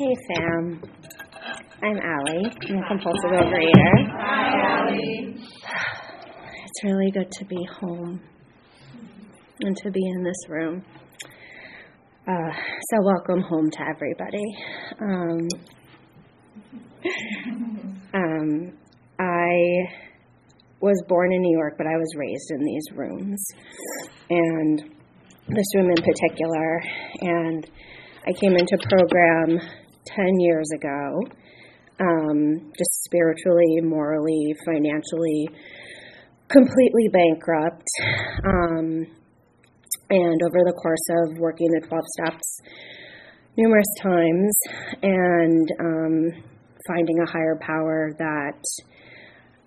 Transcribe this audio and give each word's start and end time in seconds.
Hey, 0.00 0.16
fam. 0.34 0.82
I'm 1.82 1.98
Allie. 1.98 2.50
I'm 2.70 2.78
a 2.78 2.88
compulsive 2.88 3.32
overeater. 3.32 4.08
Hi, 4.16 4.78
Allie. 4.88 5.36
It's 5.36 6.84
really 6.84 7.10
good 7.10 7.30
to 7.30 7.44
be 7.44 7.58
home 7.78 8.18
and 9.60 9.76
to 9.76 9.90
be 9.90 10.00
in 10.02 10.22
this 10.24 10.48
room. 10.48 10.82
Uh, 12.26 12.50
so, 12.90 12.96
welcome 13.02 13.42
home 13.42 13.70
to 13.70 13.78
everybody. 13.94 14.56
Um, 15.02 15.48
um, 18.14 18.72
I 19.18 19.84
was 20.80 21.04
born 21.08 21.30
in 21.30 21.42
New 21.42 21.58
York, 21.58 21.74
but 21.76 21.86
I 21.86 21.98
was 21.98 22.08
raised 22.16 22.50
in 22.52 22.64
these 22.64 22.84
rooms, 22.96 23.44
and 24.30 24.78
this 25.48 25.74
room 25.74 25.90
in 25.90 26.02
particular. 26.02 26.82
And 27.20 27.70
I 28.26 28.32
came 28.32 28.56
into 28.56 28.78
program 28.88 29.60
10 30.16 30.40
years 30.40 30.68
ago, 30.74 31.20
um, 32.00 32.72
just 32.76 33.04
spiritually, 33.04 33.80
morally, 33.82 34.54
financially, 34.64 35.48
completely 36.48 37.08
bankrupt. 37.12 37.86
Um, 38.44 39.06
and 40.10 40.42
over 40.42 40.64
the 40.66 40.74
course 40.82 41.06
of 41.22 41.38
working 41.38 41.68
the 41.70 41.86
12 41.86 42.04
steps 42.18 42.60
numerous 43.56 43.86
times 44.02 44.52
and 45.02 45.68
um, 45.80 46.42
finding 46.86 47.18
a 47.20 47.30
higher 47.30 47.58
power 47.60 48.10
that 48.18 48.58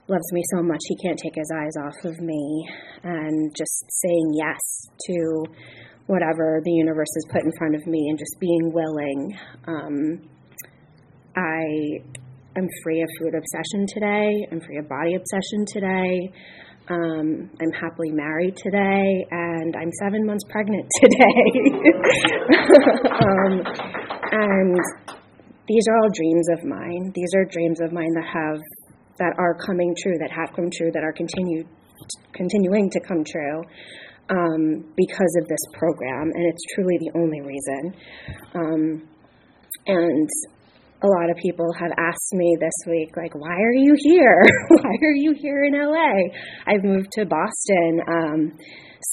loves 0.10 0.34
me 0.34 0.42
so 0.54 0.62
much 0.62 0.80
he 0.88 0.98
can't 0.98 1.18
take 1.18 1.36
his 1.36 1.50
eyes 1.56 1.76
off 1.86 2.06
of 2.06 2.20
me 2.20 2.68
and 3.04 3.56
just 3.56 3.86
saying 3.90 4.34
yes 4.36 4.90
to 5.08 5.44
whatever 6.08 6.60
the 6.66 6.72
universe 6.72 7.08
has 7.16 7.26
put 7.32 7.44
in 7.44 7.52
front 7.58 7.76
of 7.76 7.88
me 7.88 8.08
and 8.10 8.20
just 8.20 8.36
being 8.40 8.72
willing 8.74 9.38
um, 9.68 10.30
i 11.36 11.62
am 12.58 12.68
free 12.84 13.02
of 13.02 13.10
food 13.20 13.34
obsession 13.36 13.86
today 13.88 14.48
i'm 14.52 14.62
free 14.62 14.78
of 14.78 14.88
body 14.88 15.16
obsession 15.16 15.66
today 15.66 16.32
um, 16.90 17.50
I'm 17.62 17.72
happily 17.72 18.12
married 18.12 18.58
today, 18.58 19.26
and 19.32 19.74
I'm 19.76 19.90
seven 20.02 20.26
months 20.26 20.44
pregnant 20.50 20.86
today. 21.02 21.46
um, 23.24 23.64
and 24.32 24.80
these 25.68 25.86
are 25.88 25.98
all 25.98 26.10
dreams 26.14 26.50
of 26.52 26.66
mine. 26.66 27.12
These 27.16 27.34
are 27.36 27.46
dreams 27.46 27.80
of 27.80 27.94
mine 27.94 28.12
that 28.16 28.28
have 28.28 28.60
that 29.20 29.34
are 29.38 29.56
coming 29.66 29.96
true, 30.02 30.18
that 30.20 30.32
have 30.32 30.54
come 30.56 30.70
true, 30.76 30.92
that 30.92 31.04
are 31.04 31.14
continue 31.14 31.64
continuing 32.34 32.90
to 32.90 33.00
come 33.00 33.24
true 33.24 33.62
um, 34.30 34.84
because 34.98 35.38
of 35.42 35.48
this 35.48 35.64
program, 35.74 36.32
and 36.34 36.46
it's 36.52 36.64
truly 36.76 36.98
the 37.00 37.12
only 37.16 37.42
reason. 37.42 37.96
Um, 38.56 39.08
and 39.88 40.30
a 41.04 41.08
lot 41.08 41.30
of 41.30 41.36
people 41.38 41.68
have 41.74 41.92
asked 41.98 42.34
me 42.34 42.56
this 42.60 42.74
week, 42.88 43.16
like, 43.18 43.36
why 43.36 43.60
are 43.60 43.74
you 43.74 43.94
here? 44.00 44.42
why 44.70 44.96
are 45.02 45.16
you 45.16 45.34
here 45.34 45.66
in 45.66 45.74
LA? 45.74 46.32
I've 46.66 46.84
moved 46.84 47.12
to 47.14 47.26
Boston 47.26 48.00
um, 48.08 48.52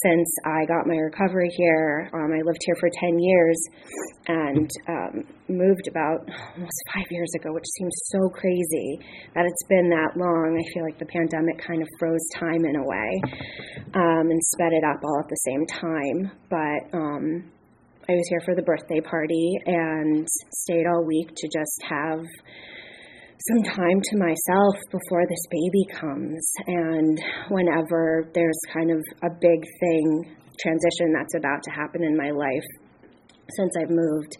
since 0.03 0.29
I 0.45 0.63
got 0.67 0.87
my 0.87 0.95
recovery 0.95 1.49
here. 1.51 2.09
Um, 2.13 2.31
I 2.31 2.41
lived 2.45 2.61
here 2.65 2.75
for 2.79 2.89
10 2.89 3.19
years 3.19 3.57
and 4.27 4.69
um, 4.87 5.23
moved 5.49 5.87
about 5.89 6.19
almost 6.55 6.79
five 6.95 7.07
years 7.11 7.31
ago, 7.35 7.51
which 7.51 7.67
seems 7.77 7.93
so 8.05 8.29
crazy 8.29 8.99
that 9.35 9.45
it's 9.45 9.63
been 9.67 9.89
that 9.89 10.15
long. 10.15 10.55
I 10.55 10.73
feel 10.73 10.83
like 10.83 10.97
the 10.97 11.11
pandemic 11.11 11.59
kind 11.59 11.81
of 11.81 11.89
froze 11.99 12.25
time 12.39 12.63
in 12.63 12.77
a 12.77 12.85
way 12.87 13.21
um, 13.95 14.31
and 14.31 14.41
sped 14.55 14.71
it 14.71 14.85
up 14.85 15.03
all 15.03 15.19
at 15.19 15.27
the 15.27 15.41
same 15.43 15.65
time. 15.67 16.31
But 16.49 16.97
um, 16.97 17.51
I 18.09 18.13
was 18.13 18.27
here 18.29 18.41
for 18.45 18.55
the 18.55 18.63
birthday 18.63 18.99
party 18.99 19.53
and 19.67 20.27
stayed 20.55 20.85
all 20.87 21.05
week 21.05 21.29
to 21.35 21.47
just 21.47 21.83
have 21.87 22.25
some 23.47 23.63
time 23.63 24.01
to 24.01 24.17
myself 24.17 24.75
before 24.89 25.25
this 25.29 25.45
baby 25.51 25.85
comes. 25.99 26.51
And 26.65 27.21
whenever 27.49 28.27
there's 28.33 28.59
kind 28.73 28.89
of 28.89 28.97
a 29.23 29.29
big 29.29 29.61
thing, 29.79 30.35
transition 30.59 31.13
that's 31.13 31.35
about 31.35 31.61
to 31.63 31.71
happen 31.71 32.03
in 32.03 32.17
my 32.17 32.31
life 32.31 32.65
since 33.55 33.71
I've 33.79 33.91
moved, 33.91 34.37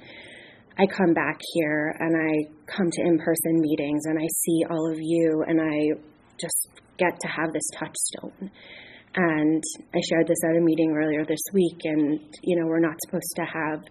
I 0.80 0.88
come 0.88 1.14
back 1.14 1.40
here 1.54 1.96
and 2.00 2.16
I 2.18 2.50
come 2.66 2.90
to 2.90 3.02
in 3.04 3.20
person 3.20 3.62
meetings 3.62 4.02
and 4.06 4.18
I 4.18 4.28
see 4.44 4.66
all 4.72 4.92
of 4.92 4.98
you 5.00 5.44
and 5.48 5.62
I 5.62 6.02
just 6.40 6.70
get 6.98 7.14
to 7.20 7.28
have 7.28 7.54
this 7.54 7.70
touchstone. 7.78 8.50
And 9.16 9.64
I 9.94 10.00
shared 10.10 10.28
this 10.28 10.38
at 10.50 10.58
a 10.58 10.62
meeting 10.62 10.96
earlier 10.96 11.26
this 11.26 11.44
week, 11.54 11.80
and 11.84 12.20
you 12.44 12.60
know 12.60 12.68
we're 12.68 12.80
not 12.80 12.96
supposed 13.06 13.34
to 13.36 13.44
have 13.44 13.84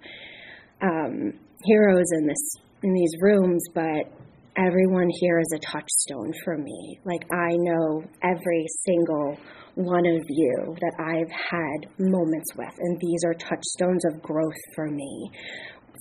um, 0.83 1.33
heroes 1.65 2.07
in 2.19 2.27
this 2.27 2.57
in 2.83 2.95
these 2.95 3.13
rooms, 3.21 3.63
but 3.75 4.13
everyone 4.57 5.09
here 5.21 5.39
is 5.39 5.53
a 5.55 5.59
touchstone 5.59 6.33
for 6.45 6.57
me. 6.57 6.99
Like 7.05 7.23
I 7.33 7.51
know 7.53 8.03
every 8.23 8.67
single 8.87 9.37
one 9.75 10.07
of 10.07 10.23
you 10.29 10.77
that 10.81 10.95
I've 10.99 11.31
had 11.31 11.91
moments 11.99 12.55
with, 12.57 12.75
and 12.79 12.99
these 12.99 13.21
are 13.25 13.35
touchstones 13.35 14.05
of 14.07 14.23
growth 14.23 14.61
for 14.75 14.89
me 14.89 15.31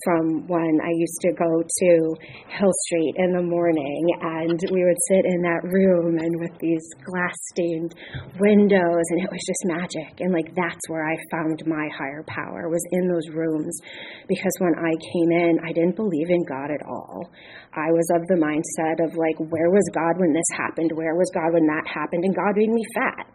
from 0.04 0.46
when 0.46 0.80
I 0.82 0.92
used 0.96 1.20
to 1.22 1.32
go 1.32 1.62
to 1.62 1.90
Hill 2.48 2.74
Street 2.86 3.14
in 3.16 3.32
the 3.32 3.42
morning 3.42 4.02
and 4.20 4.58
we 4.72 4.84
would 4.84 5.00
sit 5.08 5.24
in 5.24 5.42
that 5.42 5.62
room 5.64 6.18
and 6.18 6.40
with 6.40 6.56
these 6.58 6.84
glass 7.04 7.36
stained 7.52 7.94
windows 8.38 9.06
and 9.10 9.24
it 9.24 9.30
was 9.30 9.42
just 9.46 9.62
magic 9.66 10.20
and 10.20 10.32
like 10.32 10.54
that's 10.54 10.84
where 10.88 11.06
I 11.06 11.16
found 11.30 11.62
my 11.66 11.88
higher 11.96 12.24
power 12.26 12.68
was 12.68 12.84
in 12.92 13.08
those 13.08 13.28
rooms 13.34 13.78
because 14.28 14.54
when 14.58 14.74
I 14.78 14.92
came 15.12 15.30
in 15.32 15.58
I 15.64 15.72
didn't 15.72 15.96
believe 15.96 16.30
in 16.30 16.44
God 16.44 16.70
at 16.70 16.86
all. 16.86 17.30
I 17.74 17.90
was 17.92 18.08
of 18.14 18.26
the 18.26 18.40
mindset 18.40 18.98
of 19.04 19.14
like 19.14 19.38
where 19.38 19.70
was 19.70 19.86
God 19.94 20.18
when 20.18 20.32
this 20.32 20.50
happened? 20.56 20.90
Where 20.94 21.14
was 21.14 21.30
God 21.34 21.52
when 21.52 21.66
that 21.66 21.86
happened? 21.86 22.24
And 22.24 22.34
God 22.34 22.56
made 22.56 22.70
me 22.70 22.82
fat 22.94 23.26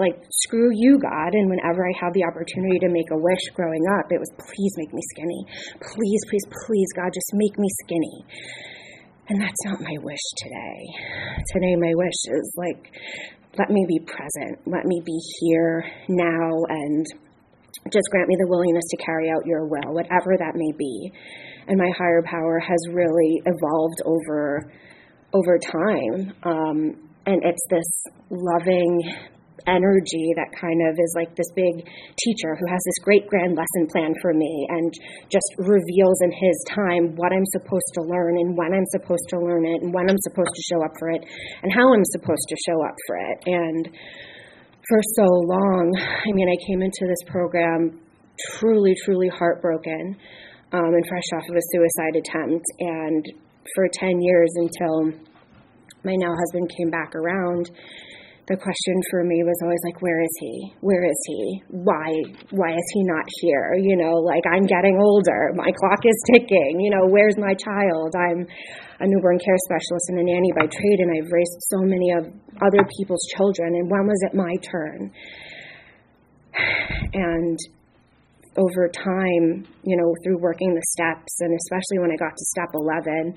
like, 0.00 0.16
screw 0.48 0.72
you, 0.72 0.98
God. 0.98 1.36
And 1.36 1.52
whenever 1.52 1.84
I 1.84 1.92
had 2.00 2.16
the 2.16 2.24
opportunity 2.24 2.80
to 2.80 2.88
make 2.88 3.12
a 3.12 3.20
wish 3.20 3.44
growing 3.52 3.84
up, 4.00 4.08
it 4.08 4.18
was, 4.18 4.32
please 4.40 4.72
make 4.80 4.92
me 4.96 5.02
skinny. 5.12 5.44
Please, 5.76 6.20
please, 6.32 6.46
please, 6.64 6.88
God, 6.96 7.12
just 7.12 7.30
make 7.36 7.58
me 7.60 7.68
skinny. 7.84 8.16
And 9.28 9.40
that's 9.40 9.62
not 9.68 9.78
my 9.84 9.94
wish 10.02 10.24
today. 10.42 10.80
Today, 11.52 11.76
my 11.76 11.92
wish 11.94 12.20
is 12.32 12.48
like, 12.56 12.82
let 13.58 13.70
me 13.70 13.84
be 13.86 14.00
present. 14.00 14.58
Let 14.66 14.86
me 14.86 15.02
be 15.04 15.18
here 15.38 15.84
now 16.08 16.50
and 16.68 17.06
just 17.92 18.08
grant 18.10 18.28
me 18.28 18.36
the 18.40 18.48
willingness 18.48 18.84
to 18.90 18.96
carry 19.04 19.30
out 19.30 19.46
your 19.46 19.66
will, 19.66 19.94
whatever 19.94 20.34
that 20.38 20.54
may 20.54 20.72
be. 20.76 21.12
And 21.68 21.78
my 21.78 21.90
higher 21.96 22.22
power 22.24 22.58
has 22.58 22.78
really 22.90 23.42
evolved 23.46 24.02
over 24.04 24.72
over 25.32 25.58
time. 25.58 26.34
Um, 26.42 27.10
and 27.26 27.42
it's 27.44 27.62
this 27.70 28.04
loving, 28.30 29.14
energy 29.66 30.32
that 30.36 30.52
kind 30.56 30.80
of 30.88 30.96
is 30.96 31.12
like 31.16 31.34
this 31.36 31.50
big 31.56 31.84
teacher 32.16 32.56
who 32.56 32.66
has 32.68 32.80
this 32.84 33.00
great 33.04 33.26
grand 33.28 33.56
lesson 33.56 33.84
plan 33.90 34.14
for 34.20 34.32
me 34.32 34.66
and 34.70 34.92
just 35.32 35.48
reveals 35.58 36.18
in 36.22 36.32
his 36.32 36.56
time 36.68 37.16
what 37.16 37.32
I'm 37.32 37.46
supposed 37.52 37.90
to 37.98 38.02
learn 38.06 38.36
and 38.38 38.56
when 38.56 38.72
I'm 38.72 38.86
supposed 38.92 39.26
to 39.34 39.38
learn 39.40 39.66
it 39.66 39.82
and 39.82 39.92
when 39.92 40.08
I'm 40.08 40.20
supposed 40.24 40.54
to 40.54 40.62
show 40.68 40.80
up 40.84 40.94
for 40.98 41.10
it 41.10 41.22
and 41.62 41.72
how 41.72 41.92
I'm 41.92 42.06
supposed 42.16 42.46
to 42.48 42.56
show 42.66 42.78
up 42.84 42.96
for 43.06 43.16
it. 43.16 43.38
And 43.46 43.84
for 44.88 45.00
so 45.16 45.26
long, 45.26 45.92
I 45.96 46.30
mean, 46.32 46.48
I 46.48 46.58
came 46.66 46.82
into 46.82 47.06
this 47.06 47.22
program 47.26 48.00
truly, 48.58 48.94
truly 49.04 49.28
heartbroken 49.28 50.16
um, 50.72 50.90
and 50.94 51.04
fresh 51.06 51.28
off 51.34 51.48
of 51.48 51.56
a 51.56 51.64
suicide 51.72 52.16
attempt. 52.16 52.64
And 52.80 53.24
for 53.74 53.88
10 53.92 54.20
years 54.20 54.50
until 54.56 55.12
my 56.04 56.14
now 56.16 56.32
husband 56.34 56.70
came 56.76 56.90
back 56.90 57.14
around 57.14 57.70
the 58.48 58.56
question 58.56 58.96
for 59.10 59.24
me 59.24 59.42
was 59.44 59.58
always 59.62 59.80
like 59.84 60.00
where 60.02 60.22
is 60.22 60.34
he? 60.40 60.72
Where 60.80 61.04
is 61.04 61.20
he? 61.26 61.62
Why 61.68 62.08
why 62.50 62.72
is 62.72 62.88
he 62.94 63.02
not 63.04 63.26
here? 63.40 63.74
You 63.78 63.96
know 63.96 64.20
like 64.20 64.42
i'm 64.50 64.66
getting 64.66 64.98
older. 65.00 65.52
My 65.54 65.70
clock 65.70 66.00
is 66.04 66.18
ticking. 66.34 66.80
You 66.80 66.90
know 66.90 67.06
where's 67.08 67.36
my 67.38 67.54
child? 67.54 68.14
I'm 68.16 68.46
a 69.00 69.06
newborn 69.06 69.38
care 69.38 69.58
specialist 69.64 70.06
and 70.08 70.20
a 70.20 70.24
nanny 70.24 70.52
by 70.52 70.66
trade 70.66 71.00
and 71.00 71.10
i've 71.16 71.32
raised 71.32 71.56
so 71.72 71.80
many 71.80 72.12
of 72.12 72.24
other 72.60 72.84
people's 72.98 73.24
children 73.36 73.74
and 73.76 73.90
when 73.90 74.06
was 74.06 74.20
it 74.28 74.34
my 74.34 74.54
turn? 74.64 75.12
And 77.12 77.58
over 78.56 78.88
time, 78.88 79.66
you 79.84 79.96
know, 79.96 80.14
through 80.24 80.38
working 80.38 80.74
the 80.74 80.82
steps, 80.90 81.40
and 81.40 81.54
especially 81.54 81.98
when 82.00 82.10
I 82.10 82.16
got 82.16 82.36
to 82.36 82.44
step 82.50 82.70
11, 82.74 83.34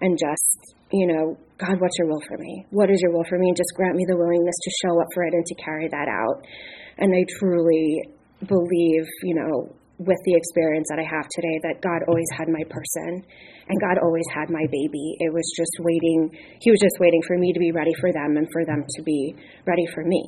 and 0.00 0.18
just, 0.18 0.74
you 0.92 1.06
know, 1.06 1.36
God, 1.58 1.80
what's 1.80 1.98
your 1.98 2.08
will 2.08 2.22
for 2.26 2.38
me? 2.38 2.66
What 2.70 2.90
is 2.90 3.00
your 3.02 3.12
will 3.12 3.24
for 3.28 3.38
me? 3.38 3.48
And 3.48 3.56
just 3.56 3.74
grant 3.74 3.96
me 3.96 4.04
the 4.06 4.16
willingness 4.16 4.54
to 4.62 4.70
show 4.86 5.00
up 5.00 5.08
for 5.14 5.24
it 5.24 5.34
and 5.34 5.44
to 5.44 5.54
carry 5.56 5.88
that 5.88 6.08
out. 6.08 6.46
And 6.98 7.12
I 7.14 7.24
truly 7.38 8.02
believe, 8.46 9.04
you 9.22 9.34
know, 9.34 9.74
with 9.98 10.18
the 10.24 10.34
experience 10.34 10.86
that 10.90 11.02
I 11.02 11.06
have 11.10 11.26
today, 11.34 11.58
that 11.66 11.82
God 11.82 12.06
always 12.06 12.30
had 12.38 12.48
my 12.48 12.62
person 12.70 13.26
and 13.68 13.76
God 13.80 13.98
always 13.98 14.26
had 14.32 14.48
my 14.48 14.64
baby. 14.70 15.18
It 15.18 15.34
was 15.34 15.44
just 15.58 15.74
waiting, 15.80 16.30
He 16.62 16.70
was 16.70 16.78
just 16.80 16.96
waiting 17.00 17.20
for 17.26 17.36
me 17.36 17.52
to 17.52 17.58
be 17.58 17.72
ready 17.72 17.92
for 18.00 18.12
them 18.12 18.36
and 18.38 18.46
for 18.52 18.64
them 18.64 18.84
to 18.86 19.02
be 19.02 19.34
ready 19.66 19.86
for 19.92 20.04
me. 20.04 20.22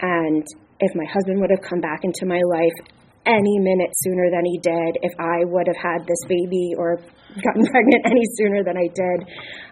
And 0.00 0.44
if 0.80 0.92
my 0.94 1.08
husband 1.08 1.40
would 1.40 1.50
have 1.50 1.64
come 1.64 1.80
back 1.80 2.04
into 2.04 2.26
my 2.26 2.40
life 2.52 2.99
any 3.26 3.58
minute 3.58 3.92
sooner 4.02 4.30
than 4.30 4.44
he 4.44 4.58
did, 4.58 4.98
if 5.02 5.12
I 5.18 5.44
would 5.44 5.66
have 5.66 5.76
had 5.76 6.06
this 6.06 6.22
baby 6.28 6.72
or 6.76 6.96
gotten 7.44 7.64
pregnant 7.72 8.02
any 8.06 8.24
sooner 8.36 8.64
than 8.64 8.76
I 8.76 8.88
did, 8.88 9.18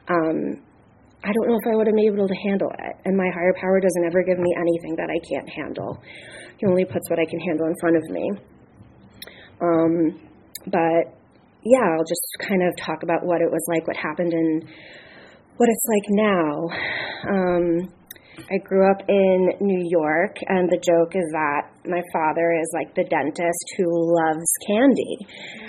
um, 0.08 0.38
I 1.24 1.32
don't 1.32 1.48
know 1.48 1.58
if 1.58 1.66
I 1.66 1.76
would 1.76 1.86
have 1.86 1.96
been 1.96 2.06
able 2.06 2.28
to 2.28 2.40
handle 2.44 2.70
it. 2.70 2.94
And 3.04 3.16
my 3.16 3.28
higher 3.34 3.54
power 3.60 3.80
doesn't 3.80 4.04
ever 4.06 4.22
give 4.22 4.38
me 4.38 4.54
anything 4.54 4.94
that 4.96 5.10
I 5.10 5.18
can't 5.26 5.48
handle. 5.48 5.98
He 6.58 6.66
only 6.66 6.84
puts 6.84 7.10
what 7.10 7.18
I 7.18 7.26
can 7.26 7.40
handle 7.40 7.66
in 7.66 7.74
front 7.80 7.96
of 7.96 8.04
me. 8.10 8.24
Um, 9.60 9.94
but 10.66 11.18
yeah, 11.64 11.82
I'll 11.82 12.06
just 12.06 12.26
kind 12.46 12.62
of 12.62 12.76
talk 12.76 13.02
about 13.02 13.24
what 13.24 13.40
it 13.40 13.50
was 13.50 13.64
like, 13.68 13.86
what 13.86 13.96
happened, 13.96 14.32
and 14.32 14.62
what 15.56 15.68
it's 15.68 15.86
like 15.88 16.06
now. 16.10 16.68
Um, 17.28 17.92
I 18.46 18.58
grew 18.62 18.86
up 18.88 19.02
in 19.08 19.50
New 19.60 19.82
York, 19.90 20.38
and 20.46 20.70
the 20.70 20.78
joke 20.78 21.18
is 21.18 21.26
that 21.34 21.74
my 21.84 22.02
father 22.14 22.54
is 22.54 22.70
like 22.72 22.94
the 22.94 23.02
dentist 23.04 23.66
who 23.76 23.90
loves 23.90 24.46
candy. 24.62 25.14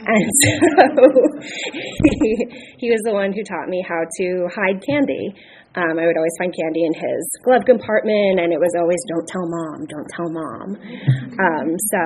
And 0.05 0.29
so 0.45 0.53
he, 2.21 2.29
he 2.77 2.87
was 2.91 3.01
the 3.05 3.13
one 3.13 3.33
who 3.33 3.41
taught 3.41 3.69
me 3.69 3.81
how 3.81 4.05
to 4.05 4.27
hide 4.53 4.85
candy. 4.85 5.33
Um, 5.75 5.97
I 5.97 6.05
would 6.05 6.17
always 6.17 6.33
find 6.37 6.53
candy 6.53 6.85
in 6.85 6.93
his 6.93 7.21
glove 7.45 7.65
compartment, 7.65 8.41
and 8.41 8.53
it 8.53 8.61
was 8.61 8.73
always, 8.77 9.01
don't 9.09 9.27
tell 9.29 9.45
mom, 9.49 9.79
don't 9.89 10.09
tell 10.13 10.29
mom. 10.29 10.69
Um, 11.41 11.67
so 11.73 12.03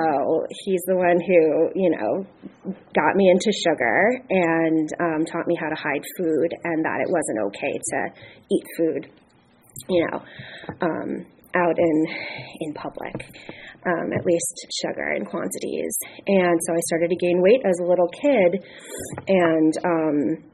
he's 0.64 0.84
the 0.88 0.96
one 0.96 1.20
who, 1.20 1.72
you 1.76 1.90
know, 1.92 2.24
got 2.96 3.16
me 3.16 3.28
into 3.28 3.52
sugar 3.52 4.20
and 4.30 4.88
um, 5.00 5.20
taught 5.28 5.46
me 5.46 5.56
how 5.56 5.68
to 5.68 5.76
hide 5.76 6.04
food 6.16 6.50
and 6.64 6.84
that 6.84 7.04
it 7.04 7.08
wasn't 7.12 7.52
okay 7.52 7.72
to 7.72 7.98
eat 8.52 8.64
food 8.76 9.08
you 9.88 10.06
know, 10.10 10.18
um, 10.80 11.26
out 11.54 11.76
in 11.78 12.06
in 12.60 12.74
public, 12.74 13.14
um, 13.86 14.12
at 14.12 14.24
least 14.26 14.66
sugar 14.82 15.14
in 15.16 15.24
quantities. 15.24 15.96
And 16.26 16.58
so 16.66 16.74
I 16.74 16.80
started 16.88 17.10
to 17.10 17.16
gain 17.16 17.42
weight 17.42 17.62
as 17.64 17.78
a 17.80 17.86
little 17.86 18.08
kid, 18.08 18.64
and 19.28 19.72
um, 19.84 20.44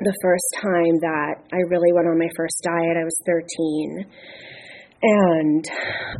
the 0.00 0.14
first 0.22 0.48
time 0.62 0.94
that 1.02 1.34
I 1.52 1.58
really 1.68 1.92
went 1.92 2.06
on 2.06 2.18
my 2.18 2.30
first 2.36 2.62
diet, 2.62 2.96
I 2.96 3.04
was 3.04 3.18
13. 3.26 4.06
And 5.00 5.64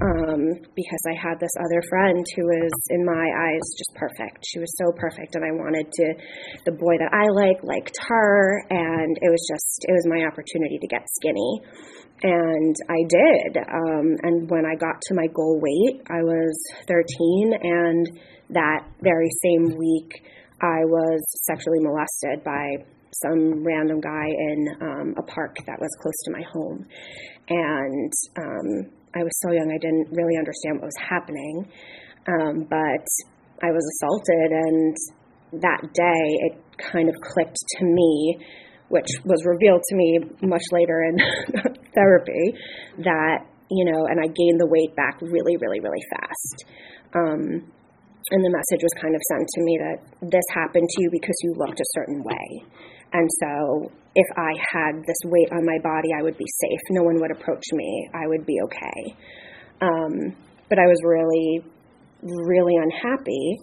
um, 0.01 0.43
because 0.77 1.03
I 1.11 1.19
had 1.19 1.41
this 1.41 1.51
other 1.59 1.83
friend 1.91 2.25
who 2.37 2.45
was, 2.47 2.73
in 2.91 3.05
my 3.05 3.27
eyes, 3.27 3.67
just 3.77 3.93
perfect. 3.97 4.47
She 4.47 4.61
was 4.61 4.71
so 4.79 4.93
perfect, 4.95 5.35
and 5.35 5.45
I 5.45 5.51
wanted 5.51 5.91
to, 5.91 6.07
the 6.65 6.73
boy 6.73 6.95
that 6.99 7.11
I 7.11 7.27
like 7.35 7.63
liked 7.65 7.99
her, 8.07 8.63
and 8.71 9.19
it 9.21 9.31
was 9.31 9.43
just, 9.51 9.85
it 9.89 9.93
was 9.93 10.07
my 10.07 10.23
opportunity 10.27 10.79
to 10.79 10.87
get 10.87 11.03
skinny 11.19 11.63
and 12.23 12.75
I 12.89 13.07
did. 13.09 13.57
Um, 13.59 14.17
and 14.23 14.51
when 14.51 14.67
I 14.67 14.75
got 14.75 15.01
to 15.03 15.15
my 15.15 15.27
goal 15.29 15.61
weight, 15.63 16.03
I 16.11 16.23
was 16.23 16.59
13, 16.89 17.55
and 17.63 18.21
that 18.51 18.87
very 19.03 19.29
same 19.43 19.77
week, 19.77 20.25
I 20.61 20.83
was 20.85 21.23
sexually 21.45 21.79
molested 21.81 22.43
by 22.45 22.85
some 23.13 23.65
random 23.65 24.01
guy 24.01 24.27
in 24.27 24.69
um, 24.81 25.15
a 25.19 25.23
park 25.23 25.57
that 25.67 25.79
was 25.81 25.91
close 26.01 26.19
to 26.25 26.31
my 26.33 26.45
home. 26.53 26.87
And 27.49 28.13
um, 28.39 28.93
I 29.15 29.23
was 29.23 29.33
so 29.43 29.53
young, 29.53 29.71
I 29.73 29.79
didn't 29.79 30.09
really 30.13 30.37
understand 30.37 30.81
what 30.81 30.87
was 30.87 31.01
happening. 31.01 31.69
Um, 32.29 32.67
but 32.69 33.07
I 33.63 33.71
was 33.73 33.85
assaulted, 33.97 34.53
and 34.53 34.97
that 35.63 35.81
day 35.95 36.25
it 36.47 36.61
kind 36.93 37.09
of 37.09 37.15
clicked 37.23 37.57
to 37.79 37.85
me 37.85 38.39
which 38.89 39.09
was 39.25 39.45
revealed 39.45 39.83
to 39.89 39.95
me 39.97 40.19
much 40.43 40.65
later 40.73 41.05
in 41.05 41.17
therapy, 41.95 42.57
that, 43.05 43.45
you 43.71 43.85
know, 43.85 44.07
and 44.09 44.19
I 44.21 44.27
gained 44.27 44.61
the 44.61 44.69
weight 44.69 44.97
back 44.97 45.21
really, 45.21 45.57
really, 45.61 45.81
really 45.81 46.03
fast. 46.17 46.57
Um, 47.15 47.69
and 48.31 48.45
the 48.45 48.53
message 48.53 48.83
was 48.85 48.93
kind 49.01 49.15
of 49.15 49.21
sent 49.33 49.49
to 49.49 49.61
me 49.65 49.79
that 49.81 49.99
this 50.29 50.45
happened 50.53 50.89
to 50.89 51.03
you 51.03 51.09
because 51.13 51.37
you 51.45 51.53
looked 51.57 51.81
a 51.81 51.91
certain 51.97 52.23
way. 52.25 52.47
And 53.13 53.29
so 53.41 53.91
if 54.15 54.27
I 54.37 54.53
had 54.73 55.03
this 55.07 55.21
weight 55.25 55.49
on 55.53 55.65
my 55.65 55.79
body, 55.83 56.09
I 56.19 56.23
would 56.23 56.37
be 56.37 56.47
safe. 56.61 56.81
No 56.91 57.03
one 57.03 57.21
would 57.21 57.31
approach 57.31 57.65
me. 57.73 58.09
I 58.15 58.27
would 58.27 58.45
be 58.47 58.57
okay. 58.65 59.17
Um, 59.81 60.37
but 60.69 60.79
I 60.79 60.87
was 60.87 60.99
really, 61.05 61.63
really 62.23 62.75
unhappy 62.77 63.57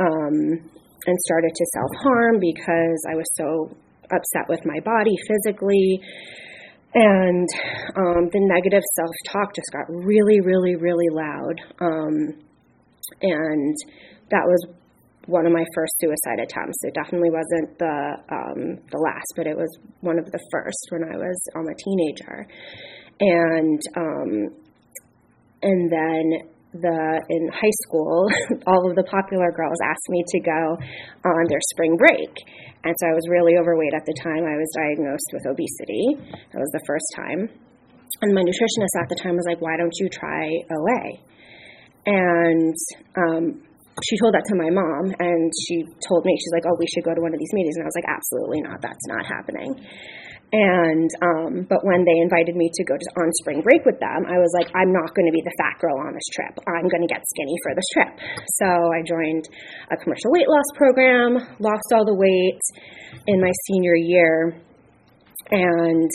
um, 0.00 0.70
and 1.06 1.16
started 1.26 1.52
to 1.54 1.66
self 1.74 1.90
harm 2.02 2.38
because 2.40 3.00
I 3.10 3.14
was 3.14 3.26
so 3.34 3.76
upset 4.04 4.48
with 4.48 4.60
my 4.64 4.80
body 4.84 5.14
physically. 5.28 6.00
And 6.94 7.48
um, 7.96 8.30
the 8.32 8.40
negative 8.40 8.82
self 8.94 9.14
talk 9.32 9.54
just 9.54 9.70
got 9.72 9.84
really, 9.88 10.40
really, 10.40 10.76
really 10.76 11.08
loud. 11.10 11.60
Um, 11.80 12.46
and 13.22 13.76
that 14.30 14.42
was 14.44 14.66
one 15.26 15.46
of 15.46 15.52
my 15.52 15.64
first 15.74 15.92
suicide 16.00 16.38
attempts. 16.38 16.78
It 16.82 16.94
definitely 16.94 17.30
wasn't 17.30 17.78
the 17.78 17.96
um, 18.30 18.78
the 18.90 18.98
last, 18.98 19.34
but 19.36 19.46
it 19.46 19.56
was 19.56 19.70
one 20.00 20.18
of 20.18 20.26
the 20.30 20.40
first 20.50 20.86
when 20.90 21.02
I 21.04 21.16
was 21.16 21.38
um, 21.54 21.66
a 21.66 21.74
teenager. 21.74 22.46
And 23.18 23.80
um, 23.96 24.30
and 25.62 25.90
then 25.90 26.24
the 26.80 27.22
in 27.28 27.48
high 27.50 27.76
school, 27.86 28.28
all 28.66 28.88
of 28.88 28.94
the 28.94 29.04
popular 29.04 29.50
girls 29.50 29.78
asked 29.82 30.08
me 30.08 30.22
to 30.26 30.40
go 30.40 30.78
on 31.24 31.44
their 31.48 31.62
spring 31.74 31.96
break. 31.96 32.30
And 32.84 32.94
so 33.00 33.08
I 33.10 33.14
was 33.14 33.26
really 33.28 33.58
overweight 33.58 33.94
at 33.94 34.06
the 34.06 34.14
time. 34.22 34.46
I 34.46 34.54
was 34.54 34.70
diagnosed 34.78 35.30
with 35.32 35.42
obesity. 35.46 36.22
That 36.54 36.60
was 36.62 36.70
the 36.70 36.84
first 36.86 37.08
time. 37.16 37.50
And 38.22 38.30
my 38.32 38.42
nutritionist 38.42 38.94
at 39.02 39.08
the 39.08 39.18
time 39.20 39.34
was 39.34 39.44
like, 39.48 39.60
"Why 39.60 39.76
don't 39.76 39.94
you 39.98 40.08
try 40.08 40.46
OA?" 40.70 41.18
And 42.06 42.76
um, 43.18 43.66
she 44.04 44.18
told 44.20 44.34
that 44.36 44.44
to 44.52 44.56
my 44.56 44.68
mom, 44.68 45.08
and 45.16 45.48
she 45.68 45.84
told 46.04 46.24
me, 46.24 46.36
she's 46.36 46.52
like, 46.52 46.68
"Oh, 46.68 46.76
we 46.76 46.86
should 46.92 47.04
go 47.04 47.14
to 47.16 47.22
one 47.22 47.32
of 47.32 47.40
these 47.40 47.52
meetings." 47.56 47.76
And 47.76 47.84
I 47.84 47.88
was 47.88 47.96
like, 47.96 48.10
"Absolutely 48.12 48.60
not. 48.60 48.82
That's 48.84 49.06
not 49.08 49.24
happening." 49.24 49.72
And 50.52 51.10
um, 51.22 51.66
but 51.68 51.82
when 51.82 52.04
they 52.06 52.14
invited 52.22 52.54
me 52.54 52.70
to 52.72 52.82
go 52.84 52.94
to, 52.94 53.06
on 53.18 53.32
spring 53.42 53.62
break 53.62 53.84
with 53.84 53.98
them, 53.98 54.30
I 54.30 54.38
was 54.38 54.54
like, 54.54 54.70
I'm 54.78 54.92
not 54.92 55.10
going 55.10 55.26
to 55.26 55.34
be 55.34 55.42
the 55.42 55.50
fat 55.58 55.74
girl 55.82 55.98
on 55.98 56.14
this 56.14 56.28
trip. 56.30 56.54
I'm 56.70 56.86
going 56.86 57.02
to 57.02 57.10
get 57.10 57.18
skinny 57.34 57.56
for 57.66 57.74
this 57.74 57.88
trip. 57.90 58.12
So 58.62 58.68
I 58.94 59.02
joined 59.02 59.50
a 59.90 59.96
commercial 59.98 60.30
weight 60.30 60.46
loss 60.46 60.68
program, 60.78 61.42
lost 61.58 61.90
all 61.90 62.06
the 62.06 62.14
weight 62.14 62.62
in 63.26 63.40
my 63.42 63.50
senior 63.66 63.96
year, 63.98 64.54
and 65.50 66.10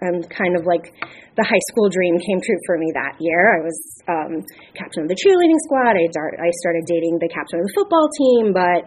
and 0.00 0.28
kind 0.30 0.54
of 0.56 0.66
like 0.66 0.94
the 1.36 1.44
high 1.44 1.64
school 1.70 1.90
dream 1.90 2.18
came 2.18 2.40
true 2.40 2.60
for 2.66 2.78
me 2.78 2.88
that 2.94 3.18
year. 3.18 3.58
I 3.58 3.60
was 3.62 3.78
um, 4.06 4.32
captain 4.74 5.04
of 5.04 5.08
the 5.10 5.18
cheerleading 5.18 5.58
squad. 5.66 5.98
I, 5.98 6.06
I 6.06 6.50
started 6.62 6.84
dating 6.86 7.18
the 7.18 7.30
captain 7.30 7.58
of 7.58 7.66
the 7.66 7.74
football 7.74 8.06
team, 8.14 8.54
but 8.54 8.86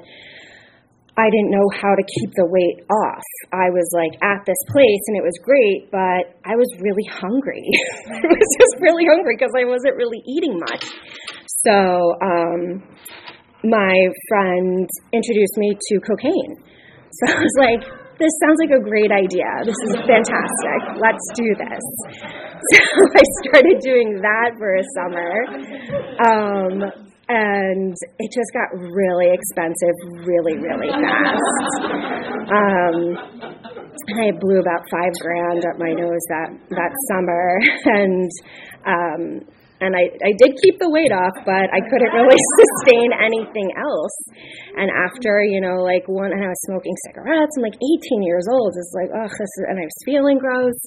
I 1.17 1.33
didn't 1.33 1.49
know 1.49 1.65
how 1.73 1.97
to 1.97 2.05
keep 2.05 2.29
the 2.37 2.45
weight 2.45 2.85
off. 2.93 3.25
I 3.49 3.73
was 3.73 3.89
like 3.89 4.13
at 4.21 4.45
this 4.45 4.61
place 4.69 5.03
and 5.09 5.17
it 5.17 5.25
was 5.25 5.33
great, 5.41 5.89
but 5.89 6.37
I 6.45 6.53
was 6.53 6.69
really 6.77 7.09
hungry. 7.09 7.65
I 8.21 8.21
was 8.21 8.49
just 8.61 8.75
really 8.79 9.09
hungry 9.09 9.33
because 9.33 9.51
I 9.57 9.65
wasn't 9.65 9.97
really 9.97 10.21
eating 10.29 10.61
much. 10.61 10.85
So 11.65 11.73
um, 12.21 12.85
my 13.65 13.95
friend 14.29 14.87
introduced 15.11 15.57
me 15.57 15.75
to 15.75 15.99
cocaine. 15.99 16.55
So 17.07 17.33
I 17.33 17.39
was 17.39 17.55
like, 17.57 18.06
this 18.19 18.33
sounds 18.41 18.57
like 18.59 18.73
a 18.73 18.81
great 18.81 19.11
idea. 19.13 19.49
This 19.63 19.77
is 19.89 19.93
fantastic. 20.05 20.79
Let's 20.97 21.25
do 21.35 21.47
this. 21.55 21.85
So 22.67 22.99
I 23.15 23.23
started 23.45 23.79
doing 23.81 24.19
that 24.19 24.51
for 24.57 24.75
a 24.75 24.83
summer. 24.97 25.31
Um, 26.19 27.07
and 27.29 27.95
it 28.19 28.31
just 28.31 28.51
got 28.53 28.71
really 28.71 29.27
expensive 29.27 30.25
really 30.25 30.55
really 30.57 30.87
fast 30.87 31.83
um, 32.47 32.95
and 34.07 34.19
i 34.21 34.31
blew 34.39 34.59
about 34.59 34.79
five 34.89 35.11
grand 35.19 35.65
up 35.65 35.77
my 35.77 35.91
nose 35.91 36.23
that 36.29 36.49
that 36.69 36.93
summer 37.11 37.59
and 37.85 38.31
um, 38.87 39.41
and 39.79 39.93
I, 39.93 40.09
I 40.09 40.31
did 40.41 40.57
keep 40.57 40.81
the 40.81 40.89
weight 40.89 41.13
off, 41.13 41.37
but 41.45 41.69
I 41.69 41.81
couldn't 41.85 42.13
really 42.13 42.41
sustain 42.57 43.13
anything 43.13 43.69
else. 43.77 44.17
And 44.73 44.89
after, 44.89 45.45
you 45.45 45.61
know, 45.61 45.85
like 45.85 46.09
one, 46.09 46.33
and 46.33 46.41
I 46.41 46.49
was 46.49 46.61
smoking 46.65 46.95
cigarettes. 47.05 47.53
I'm 47.57 47.63
like 47.63 47.77
18 47.77 48.25
years 48.25 48.49
old. 48.49 48.73
It's 48.73 48.93
like, 48.97 49.13
oh, 49.13 49.29
this 49.29 49.37
is, 49.37 49.65
and 49.69 49.77
I 49.77 49.85
was 49.85 49.97
feeling 50.01 50.37
gross. 50.41 50.77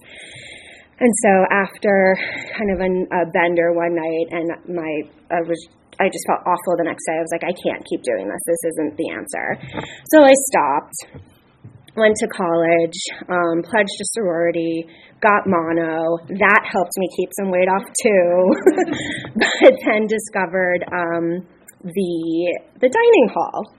And 1.00 1.12
so 1.24 1.32
after 1.48 2.14
kind 2.52 2.70
of 2.74 2.78
an, 2.84 3.08
a 3.08 3.30
bender 3.32 3.72
one 3.72 3.96
night, 3.96 4.26
and 4.36 4.46
my 4.68 4.92
I 5.32 5.40
was 5.48 5.56
I 6.00 6.08
just 6.08 6.24
felt 6.28 6.40
awful 6.44 6.76
the 6.76 6.84
next 6.84 7.04
day. 7.08 7.16
I 7.16 7.24
was 7.24 7.32
like, 7.32 7.44
I 7.44 7.56
can't 7.56 7.84
keep 7.88 8.04
doing 8.04 8.28
this. 8.28 8.40
This 8.44 8.62
isn't 8.72 8.96
the 8.96 9.08
answer. 9.16 9.46
So 10.12 10.24
I 10.24 10.32
stopped. 10.52 10.96
Went 11.96 12.14
to 12.22 12.28
college, 12.28 12.96
um, 13.28 13.66
pledged 13.66 13.90
a 13.90 14.06
sorority, 14.14 14.86
got 15.20 15.46
mono. 15.46 16.18
That 16.28 16.62
helped 16.64 16.96
me 16.96 17.08
keep 17.16 17.30
some 17.38 17.50
weight 17.50 17.68
off 17.68 17.86
too. 18.02 18.32
but 19.36 19.74
then 19.84 20.06
discovered 20.06 20.84
um, 20.88 21.46
the 21.84 22.58
the 22.80 22.88
dining 22.88 23.28
hall 23.32 23.74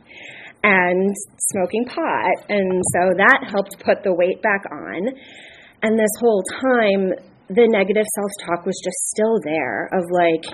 and 0.63 1.15
smoking 1.51 1.85
pot, 1.85 2.45
and 2.49 2.81
so 2.93 3.13
that 3.17 3.49
helped 3.49 3.83
put 3.83 4.03
the 4.03 4.13
weight 4.13 4.41
back 4.41 4.61
on. 4.71 5.09
And 5.81 5.97
this 5.97 6.13
whole 6.19 6.43
time, 6.61 7.09
the 7.49 7.67
negative 7.67 8.05
self 8.15 8.31
talk 8.45 8.65
was 8.65 8.79
just 8.83 8.97
still 9.09 9.39
there 9.43 9.89
of 9.91 10.05
like, 10.13 10.45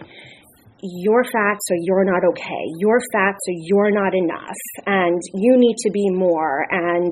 you're 0.81 1.23
fat, 1.25 1.57
so 1.59 1.73
you're 1.83 2.05
not 2.05 2.23
okay. 2.31 2.63
You're 2.79 3.01
fat, 3.11 3.35
so 3.35 3.51
you're 3.51 3.91
not 3.91 4.13
enough, 4.15 4.61
and 4.85 5.19
you 5.33 5.57
need 5.57 5.75
to 5.83 5.91
be 5.91 6.09
more, 6.11 6.65
and 6.71 7.11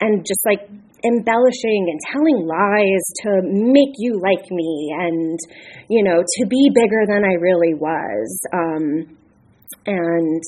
and 0.00 0.24
just 0.26 0.40
like 0.46 0.68
embellishing 1.04 1.92
and 1.92 2.00
telling 2.12 2.46
lies 2.46 3.04
to 3.22 3.30
make 3.44 3.94
you 3.98 4.20
like 4.20 4.50
me, 4.50 4.94
and 4.98 5.38
you 5.88 6.02
know 6.02 6.22
to 6.22 6.46
be 6.46 6.70
bigger 6.74 7.04
than 7.06 7.24
I 7.24 7.34
really 7.40 7.74
was, 7.74 8.40
um, 8.52 9.16
and 9.86 10.42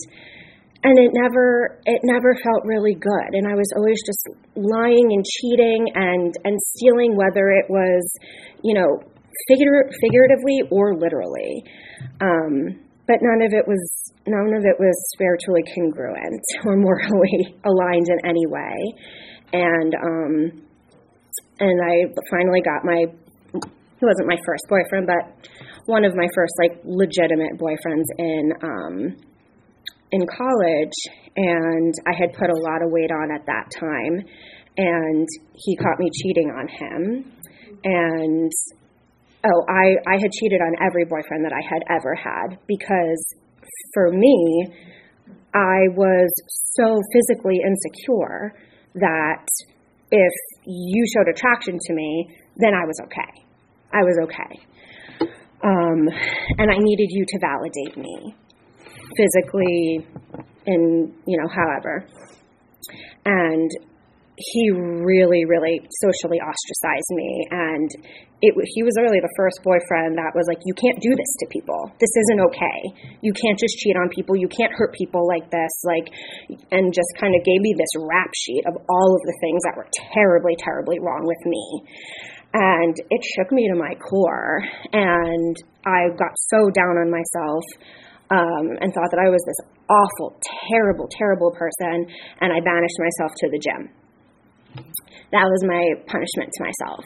and 0.83 0.99
it 0.99 1.11
never 1.15 1.81
it 1.85 2.01
never 2.05 2.35
felt 2.43 2.65
really 2.65 2.95
good. 2.95 3.31
And 3.33 3.47
i 3.47 3.55
was 3.55 3.71
always 3.77 3.99
just 4.07 4.29
lying 4.55 5.09
and 5.11 5.25
cheating 5.25 5.87
and 5.95 6.35
and 6.45 6.59
stealing 6.77 7.17
whether 7.17 7.51
it 7.51 7.67
was 7.69 8.07
you 8.63 8.75
know 8.75 9.03
figuratively 9.49 10.63
or 10.71 10.97
literally. 10.97 11.65
Um, 12.21 12.81
but 13.07 13.19
none 13.23 13.47
of 13.47 13.53
it 13.53 13.67
was 13.67 14.13
none 14.27 14.55
of 14.55 14.65
it 14.65 14.77
was 14.79 14.95
spiritually 15.15 15.63
congruent 15.75 16.43
or 16.65 16.77
morally 16.77 17.55
aligned 17.65 18.07
in 18.09 18.19
any 18.25 18.47
way 18.47 18.75
and 19.57 19.95
um, 19.95 20.35
and 21.61 21.77
i 21.81 21.95
finally 22.31 22.61
got 22.61 22.85
my 22.85 23.05
he 23.99 24.05
wasn't 24.05 24.29
my 24.29 24.37
first 24.45 24.65
boyfriend 24.69 25.07
but 25.07 25.49
one 25.87 26.05
of 26.05 26.15
my 26.15 26.29
first 26.35 26.53
like 26.59 26.81
legitimate 26.85 27.57
boyfriends 27.59 28.05
in 28.19 28.53
um, 28.63 29.17
in 30.13 30.27
college, 30.27 30.99
and 31.37 31.95
I 32.07 32.15
had 32.19 32.33
put 32.33 32.51
a 32.51 32.59
lot 32.59 32.83
of 32.83 32.91
weight 32.91 33.11
on 33.11 33.35
at 33.35 33.47
that 33.47 33.71
time, 33.79 34.25
and 34.77 35.27
he 35.55 35.77
caught 35.77 35.99
me 35.99 36.11
cheating 36.23 36.51
on 36.51 36.69
him. 36.69 37.33
And 37.85 38.53
oh, 39.45 39.65
I, 39.69 39.97
I 40.09 40.17
had 40.21 40.31
cheated 40.33 40.61
on 40.61 40.75
every 40.85 41.05
boyfriend 41.05 41.45
that 41.45 41.53
I 41.53 41.63
had 41.63 41.83
ever 41.91 42.15
had 42.15 42.59
because 42.67 43.35
for 43.95 44.11
me, 44.11 44.67
I 45.55 45.89
was 45.95 46.31
so 46.75 47.01
physically 47.13 47.61
insecure 47.65 48.55
that 48.97 49.47
if 50.11 50.33
you 50.67 51.05
showed 51.15 51.29
attraction 51.29 51.79
to 51.79 51.95
me, 51.95 52.29
then 52.57 52.75
I 52.75 52.85
was 52.85 53.01
okay. 53.05 53.45
I 53.93 54.03
was 54.03 54.19
okay. 54.25 54.61
Um, 55.65 56.09
and 56.59 56.71
I 56.71 56.77
needed 56.79 57.09
you 57.11 57.25
to 57.27 57.39
validate 57.41 57.97
me 57.97 58.35
physically 59.17 60.07
and 60.67 61.13
you 61.27 61.39
know 61.39 61.49
however 61.49 62.05
and 63.25 63.71
he 64.37 64.71
really 64.71 65.45
really 65.49 65.81
socially 66.05 66.39
ostracized 66.39 67.13
me. 67.13 67.49
And 67.51 67.89
it 68.45 68.53
he 68.77 68.83
was 68.85 68.93
really 69.01 69.21
the 69.21 69.33
first 69.37 69.65
boyfriend 69.65 70.21
that 70.21 70.37
was 70.37 70.45
like 70.45 70.61
you 70.65 70.77
can't 70.77 71.01
do 71.01 71.13
this 71.17 71.33
to 71.41 71.47
people. 71.49 71.89
This 71.97 72.13
isn't 72.29 72.41
okay. 72.53 72.79
You 73.25 73.33
can't 73.33 73.59
just 73.59 73.81
cheat 73.81 73.97
on 73.97 74.13
people. 74.13 74.37
You 74.37 74.49
can't 74.49 74.73
hurt 74.73 74.93
people 74.93 75.25
like 75.25 75.49
this. 75.49 75.73
Like 75.89 76.13
and 76.71 76.93
just 76.93 77.09
kind 77.17 77.33
of 77.33 77.41
gave 77.45 77.61
me 77.65 77.73
this 77.73 77.93
rap 77.97 78.33
sheet 78.37 78.65
of 78.69 78.77
all 78.77 79.11
of 79.17 79.23
the 79.25 79.37
things 79.41 79.61
that 79.65 79.77
were 79.77 79.89
terribly 80.13 80.57
terribly 80.61 81.01
wrong 81.01 81.25
with 81.25 81.43
me. 81.49 81.65
And 82.53 82.95
it 83.11 83.23
shook 83.37 83.53
me 83.53 83.69
to 83.73 83.77
my 83.77 83.97
core. 83.97 84.61
And 84.93 85.57
i 85.85 86.09
got 86.13 86.35
so 86.53 86.69
down 86.73 86.99
on 87.01 87.09
myself 87.11 87.65
um, 88.31 88.77
and 88.81 88.93
thought 88.93 89.11
that 89.13 89.23
I 89.23 89.31
was 89.31 89.43
this 89.47 89.61
awful, 89.89 90.35
terrible, 90.69 91.09
terrible 91.11 91.53
person, 91.53 92.07
and 92.41 92.53
I 92.53 92.61
banished 92.61 92.99
myself 92.99 93.33
to 93.39 93.49
the 93.51 93.59
gym. 93.59 93.91
That 95.33 95.47
was 95.47 95.61
my 95.67 95.83
punishment 96.07 96.51
to 96.55 96.61
myself. 96.63 97.05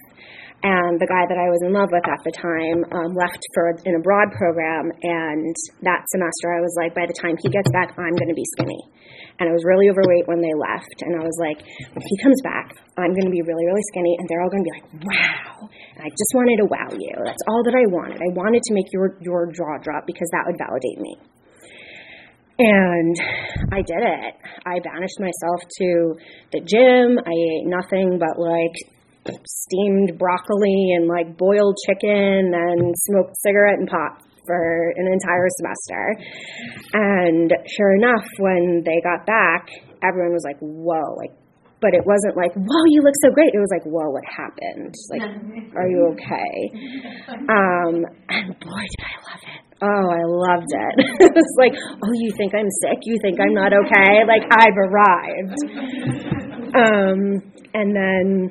And 0.60 1.00
the 1.00 1.08
guy 1.08 1.24
that 1.24 1.40
I 1.40 1.48
was 1.48 1.64
in 1.64 1.72
love 1.72 1.88
with 1.88 2.04
at 2.04 2.20
the 2.20 2.36
time 2.36 2.84
um, 2.92 3.16
left 3.16 3.40
for 3.56 3.72
an 3.80 3.96
abroad 3.96 4.28
program, 4.36 4.92
and 4.92 5.56
that 5.80 6.04
semester 6.12 6.52
I 6.52 6.60
was 6.60 6.76
like, 6.76 6.92
by 6.92 7.08
the 7.08 7.16
time 7.16 7.40
he 7.40 7.48
gets 7.48 7.72
back, 7.72 7.96
I'm 7.96 8.12
going 8.12 8.28
to 8.28 8.36
be 8.36 8.44
skinny. 8.60 8.76
And 9.40 9.48
I 9.48 9.56
was 9.56 9.64
really 9.64 9.88
overweight 9.88 10.28
when 10.28 10.44
they 10.44 10.52
left, 10.52 11.00
and 11.00 11.16
I 11.16 11.24
was 11.24 11.32
like, 11.40 11.64
when 11.64 12.04
he 12.04 12.16
comes 12.20 12.36
back, 12.44 12.76
I'm 13.00 13.16
going 13.16 13.24
to 13.24 13.32
be 13.32 13.40
really, 13.40 13.64
really 13.64 13.86
skinny, 13.88 14.12
and 14.20 14.28
they're 14.28 14.44
all 14.44 14.52
going 14.52 14.60
to 14.60 14.68
be 14.68 14.76
like, 14.76 14.88
wow. 15.00 15.64
And 15.96 16.04
I 16.04 16.12
just 16.12 16.32
wanted 16.36 16.60
to 16.60 16.68
wow 16.68 16.92
you. 16.92 17.16
That's 17.24 17.44
all 17.48 17.64
that 17.64 17.72
I 17.72 17.88
wanted. 17.88 18.20
I 18.20 18.28
wanted 18.36 18.60
to 18.60 18.72
make 18.76 18.92
your 18.92 19.16
your 19.24 19.48
jaw 19.48 19.80
drop 19.80 20.04
because 20.04 20.28
that 20.36 20.44
would 20.44 20.60
validate 20.60 21.00
me. 21.00 21.16
And 22.60 23.16
I 23.72 23.80
did 23.80 24.04
it. 24.04 24.34
I 24.66 24.76
banished 24.84 25.16
myself 25.18 25.60
to 25.80 26.14
the 26.52 26.60
gym. 26.60 27.16
I 27.16 27.32
ate 27.32 27.64
nothing 27.64 28.20
but 28.20 28.36
like 28.36 28.76
steamed 29.46 30.18
broccoli 30.18 30.92
and 30.96 31.08
like 31.08 31.38
boiled 31.38 31.76
chicken 31.86 32.52
and 32.52 32.94
smoked 33.08 33.36
cigarette 33.40 33.78
and 33.78 33.88
pot 33.88 34.22
for 34.44 34.92
an 34.96 35.06
entire 35.08 35.48
semester. 35.56 36.04
And 36.92 37.50
sure 37.76 37.94
enough, 37.96 38.26
when 38.38 38.82
they 38.84 39.00
got 39.00 39.24
back, 39.24 39.68
everyone 40.02 40.32
was 40.32 40.44
like, 40.44 40.58
whoa, 40.60 41.16
like, 41.16 41.32
but 41.80 41.94
it 41.94 42.04
wasn't 42.04 42.36
like, 42.36 42.52
whoa, 42.52 42.84
you 42.88 43.00
look 43.00 43.14
so 43.24 43.32
great. 43.32 43.54
It 43.54 43.58
was 43.58 43.72
like, 43.72 43.84
whoa, 43.84 44.10
what 44.10 44.24
happened? 44.28 44.94
Like, 45.08 45.76
are 45.76 45.88
you 45.88 46.12
okay? 46.12 46.60
Um, 47.30 48.04
and 48.28 48.48
boy, 48.60 48.84
did 48.84 49.06
I 49.06 49.16
love 49.32 49.42
it. 49.42 49.69
Oh, 49.82 50.06
I 50.12 50.22
loved 50.28 50.68
it. 50.68 50.94
it 51.24 51.32
was 51.32 51.54
like, 51.56 51.72
oh, 51.74 52.12
you 52.20 52.32
think 52.36 52.54
I'm 52.54 52.68
sick? 52.84 53.00
You 53.02 53.16
think 53.22 53.40
I'm 53.40 53.54
not 53.54 53.72
okay? 53.72 54.24
Like, 54.28 54.44
I've 54.52 54.76
arrived. 54.76 55.56
Um, 56.76 57.40
and 57.72 57.96
then 57.96 58.50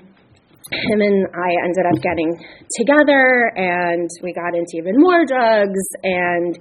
him 0.71 1.01
and 1.01 1.27
I 1.33 1.50
ended 1.65 1.86
up 1.86 2.01
getting 2.01 2.33
together 2.77 3.51
and 3.55 4.09
we 4.21 4.33
got 4.33 4.53
into 4.53 4.77
even 4.77 4.95
more 4.98 5.25
drugs 5.25 5.86
and 6.03 6.57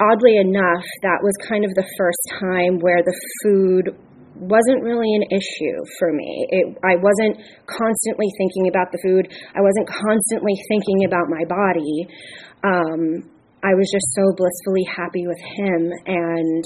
oddly 0.00 0.36
enough 0.36 0.84
that 1.02 1.20
was 1.22 1.32
kind 1.46 1.64
of 1.64 1.72
the 1.74 1.86
first 1.96 2.22
time 2.40 2.80
where 2.80 3.00
the 3.04 3.16
food 3.42 3.96
wasn't 4.34 4.82
really 4.82 5.14
an 5.14 5.24
issue 5.30 5.78
for 5.98 6.12
me. 6.12 6.46
It, 6.50 6.76
I 6.82 6.96
wasn't 6.98 7.38
constantly 7.70 8.26
thinking 8.36 8.66
about 8.68 8.90
the 8.90 8.98
food. 8.98 9.30
I 9.54 9.62
wasn't 9.62 9.86
constantly 9.86 10.58
thinking 10.68 11.06
about 11.06 11.30
my 11.30 11.44
body. 11.46 11.94
Um, 12.66 13.33
I 13.64 13.72
was 13.72 13.88
just 13.88 14.12
so 14.12 14.28
blissfully 14.36 14.84
happy 14.84 15.26
with 15.26 15.40
him 15.40 15.88
and 16.04 16.64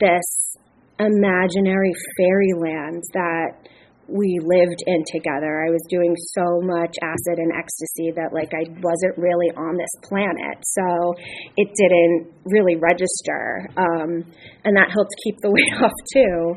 this 0.00 0.56
imaginary 0.98 1.92
fairyland 2.16 3.04
that 3.12 3.68
we 4.08 4.40
lived 4.40 4.80
in 4.86 5.04
together. 5.12 5.60
I 5.60 5.68
was 5.68 5.84
doing 5.92 6.16
so 6.32 6.64
much 6.64 6.96
acid 7.04 7.36
and 7.36 7.52
ecstasy 7.52 8.08
that 8.16 8.32
like 8.32 8.48
I 8.56 8.64
wasn't 8.80 9.20
really 9.20 9.52
on 9.52 9.76
this 9.76 9.92
planet. 10.08 10.56
So 10.64 11.12
it 11.60 11.68
didn't 11.76 12.32
really 12.48 12.80
register. 12.80 13.68
Um, 13.76 14.24
and 14.64 14.72
that 14.72 14.88
helped 14.88 15.12
keep 15.24 15.36
the 15.44 15.50
weight 15.52 15.74
off 15.84 15.92
too. 16.16 16.56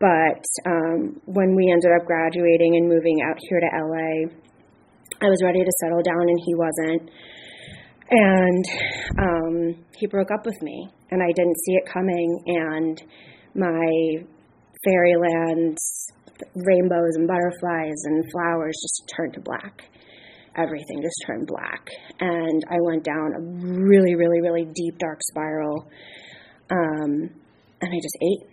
But 0.00 0.40
um, 0.64 1.20
when 1.28 1.54
we 1.54 1.68
ended 1.68 1.92
up 1.92 2.08
graduating 2.08 2.80
and 2.80 2.88
moving 2.88 3.20
out 3.20 3.36
here 3.36 3.60
to 3.60 3.68
LA, 3.68 4.32
I 5.20 5.28
was 5.28 5.44
ready 5.44 5.60
to 5.60 5.72
settle 5.84 6.00
down 6.00 6.24
and 6.24 6.40
he 6.40 6.54
wasn't. 6.56 7.10
And 8.10 8.64
um, 9.18 9.84
he 9.96 10.06
broke 10.06 10.30
up 10.32 10.44
with 10.44 10.60
me, 10.62 10.88
and 11.10 11.22
I 11.22 11.32
didn't 11.32 11.56
see 11.64 11.74
it 11.74 11.92
coming. 11.92 12.42
And 12.46 13.02
my 13.54 14.24
fairyland 14.84 15.78
rainbows 16.54 17.16
and 17.16 17.28
butterflies 17.28 18.02
and 18.04 18.24
flowers 18.32 18.76
just 18.82 19.12
turned 19.16 19.34
to 19.34 19.40
black. 19.40 19.82
Everything 20.56 21.00
just 21.02 21.22
turned 21.26 21.46
black. 21.46 21.88
And 22.18 22.64
I 22.68 22.76
went 22.80 23.04
down 23.04 23.34
a 23.36 23.40
really, 23.40 24.16
really, 24.16 24.40
really 24.40 24.64
deep, 24.74 24.98
dark 24.98 25.20
spiral. 25.22 25.88
Um, 26.70 27.30
and 27.80 27.92
I 27.92 27.98
just 28.02 28.16
ate. 28.20 28.49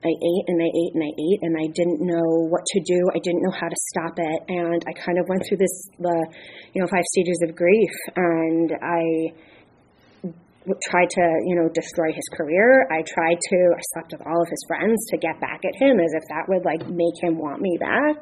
I 0.00 0.08
ate 0.08 0.44
and 0.48 0.62
I 0.62 0.70
ate 0.72 0.92
and 0.96 1.04
I 1.04 1.12
ate 1.12 1.40
and 1.42 1.54
I 1.60 1.66
didn't 1.76 2.00
know 2.00 2.48
what 2.48 2.64
to 2.64 2.80
do. 2.80 3.04
I 3.12 3.20
didn't 3.20 3.42
know 3.44 3.52
how 3.52 3.68
to 3.68 3.76
stop 3.92 4.16
it. 4.16 4.40
And 4.48 4.80
I 4.88 4.92
kind 4.96 5.18
of 5.20 5.28
went 5.28 5.44
through 5.44 5.58
this, 5.58 5.76
the, 5.98 6.16
you 6.72 6.80
know, 6.80 6.88
five 6.88 7.04
stages 7.12 7.44
of 7.44 7.54
grief. 7.54 7.92
And 8.16 8.72
I 8.80 9.36
tried 10.88 11.08
to, 11.08 11.24
you 11.44 11.56
know, 11.56 11.68
destroy 11.72 12.12
his 12.12 12.24
career. 12.32 12.88
I 12.88 13.04
tried 13.04 13.36
to, 13.40 13.58
I 13.76 13.82
slept 13.92 14.12
with 14.12 14.24
all 14.24 14.40
of 14.40 14.48
his 14.48 14.64
friends 14.68 14.96
to 15.12 15.16
get 15.16 15.40
back 15.40 15.60
at 15.68 15.76
him 15.76 16.00
as 16.00 16.12
if 16.16 16.24
that 16.28 16.48
would 16.48 16.64
like 16.64 16.80
make 16.88 17.16
him 17.20 17.36
want 17.36 17.60
me 17.60 17.76
back. 17.80 18.16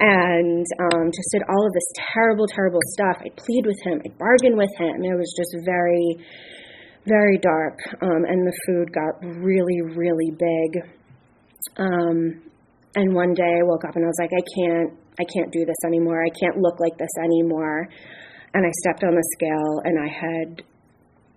And 0.00 0.64
um, 0.92 1.12
just 1.12 1.28
did 1.32 1.42
all 1.48 1.66
of 1.66 1.72
this 1.72 1.88
terrible, 2.12 2.46
terrible 2.46 2.80
stuff. 2.96 3.20
I 3.20 3.28
plead 3.36 3.64
with 3.68 3.80
him, 3.84 4.00
I 4.04 4.08
bargained 4.16 4.56
with 4.56 4.72
him. 4.80 5.04
It 5.04 5.16
was 5.16 5.32
just 5.36 5.52
very, 5.64 6.16
very 7.04 7.36
dark. 7.36 7.76
Um, 8.00 8.24
and 8.24 8.46
the 8.46 8.56
food 8.64 8.92
got 8.92 9.20
really, 9.20 9.80
really 9.80 10.32
big. 10.32 11.01
Um, 11.76 12.42
and 12.94 13.14
one 13.14 13.34
day 13.34 13.58
I 13.60 13.62
woke 13.62 13.84
up 13.84 13.96
and 13.96 14.04
I 14.04 14.08
was 14.08 14.18
like, 14.20 14.32
I 14.32 14.44
can't, 14.56 14.92
I 15.18 15.24
can't 15.24 15.52
do 15.52 15.64
this 15.64 15.76
anymore. 15.86 16.22
I 16.22 16.30
can't 16.38 16.58
look 16.58 16.78
like 16.80 16.96
this 16.98 17.10
anymore. 17.24 17.88
And 18.54 18.66
I 18.66 18.70
stepped 18.82 19.04
on 19.04 19.14
the 19.14 19.24
scale 19.32 19.80
and 19.84 19.98
I 19.98 20.08
had 20.12 20.62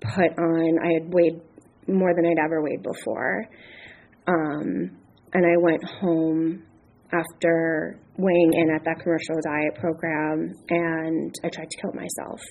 put 0.02 0.38
on, 0.38 0.80
I 0.84 0.94
had 1.00 1.14
weighed 1.14 1.40
more 1.88 2.14
than 2.14 2.26
I'd 2.26 2.44
ever 2.44 2.62
weighed 2.62 2.84
before. 2.84 3.48
Um, 4.28 4.98
and 5.34 5.46
I 5.46 5.58
went 5.60 5.84
home 5.84 6.64
after 7.14 8.00
weighing 8.18 8.54
in 8.54 8.76
at 8.76 8.84
that 8.84 9.00
commercial 9.00 9.36
diet 9.44 9.76
program 9.76 10.52
and 10.70 11.34
I 11.44 11.50
tried 11.50 11.70
to 11.70 11.82
kill 11.82 11.94
myself. 11.94 12.42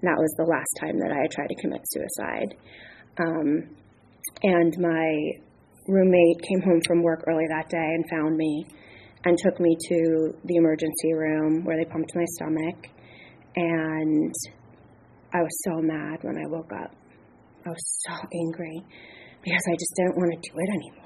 And 0.00 0.10
that 0.10 0.18
was 0.18 0.34
the 0.36 0.44
last 0.44 0.72
time 0.80 0.98
that 0.98 1.12
I 1.12 1.22
had 1.22 1.30
tried 1.30 1.48
to 1.48 1.60
commit 1.62 1.80
suicide. 1.84 2.54
Um, 3.18 3.76
and 4.42 4.76
my 4.78 5.30
roommate 5.86 6.40
came 6.48 6.62
home 6.62 6.80
from 6.86 7.02
work 7.02 7.24
early 7.26 7.44
that 7.48 7.68
day 7.68 7.76
and 7.78 8.04
found 8.10 8.36
me 8.36 8.66
and 9.24 9.36
took 9.38 9.58
me 9.60 9.76
to 9.88 10.34
the 10.44 10.56
emergency 10.56 11.12
room 11.14 11.64
where 11.64 11.76
they 11.76 11.84
pumped 11.84 12.10
my 12.14 12.24
stomach. 12.36 12.88
And 13.56 14.34
I 15.32 15.38
was 15.38 15.56
so 15.64 15.80
mad 15.80 16.18
when 16.22 16.36
I 16.36 16.46
woke 16.48 16.72
up. 16.72 16.94
I 17.66 17.70
was 17.70 18.02
so 18.06 18.12
angry 18.12 18.82
because 19.42 19.62
I 19.68 19.74
just 19.74 19.94
didn't 19.96 20.16
want 20.16 20.32
to 20.32 20.50
do 20.50 20.58
it 20.58 20.70
anymore. 20.70 21.04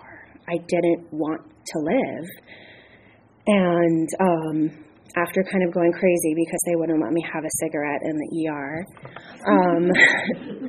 I 0.49 0.57
didn't 0.69 1.13
want 1.13 1.43
to 1.43 1.79
live. 1.79 2.27
And 3.47 4.09
um, 4.21 4.85
after 5.17 5.43
kind 5.43 5.65
of 5.65 5.73
going 5.73 5.93
crazy 5.93 6.35
because 6.35 6.61
they 6.67 6.77
wouldn't 6.77 7.01
let 7.01 7.13
me 7.13 7.25
have 7.33 7.45
a 7.45 7.53
cigarette 7.61 8.03
in 8.05 8.17
the 8.17 8.29
ER, 8.49 8.87
um, 9.47 9.85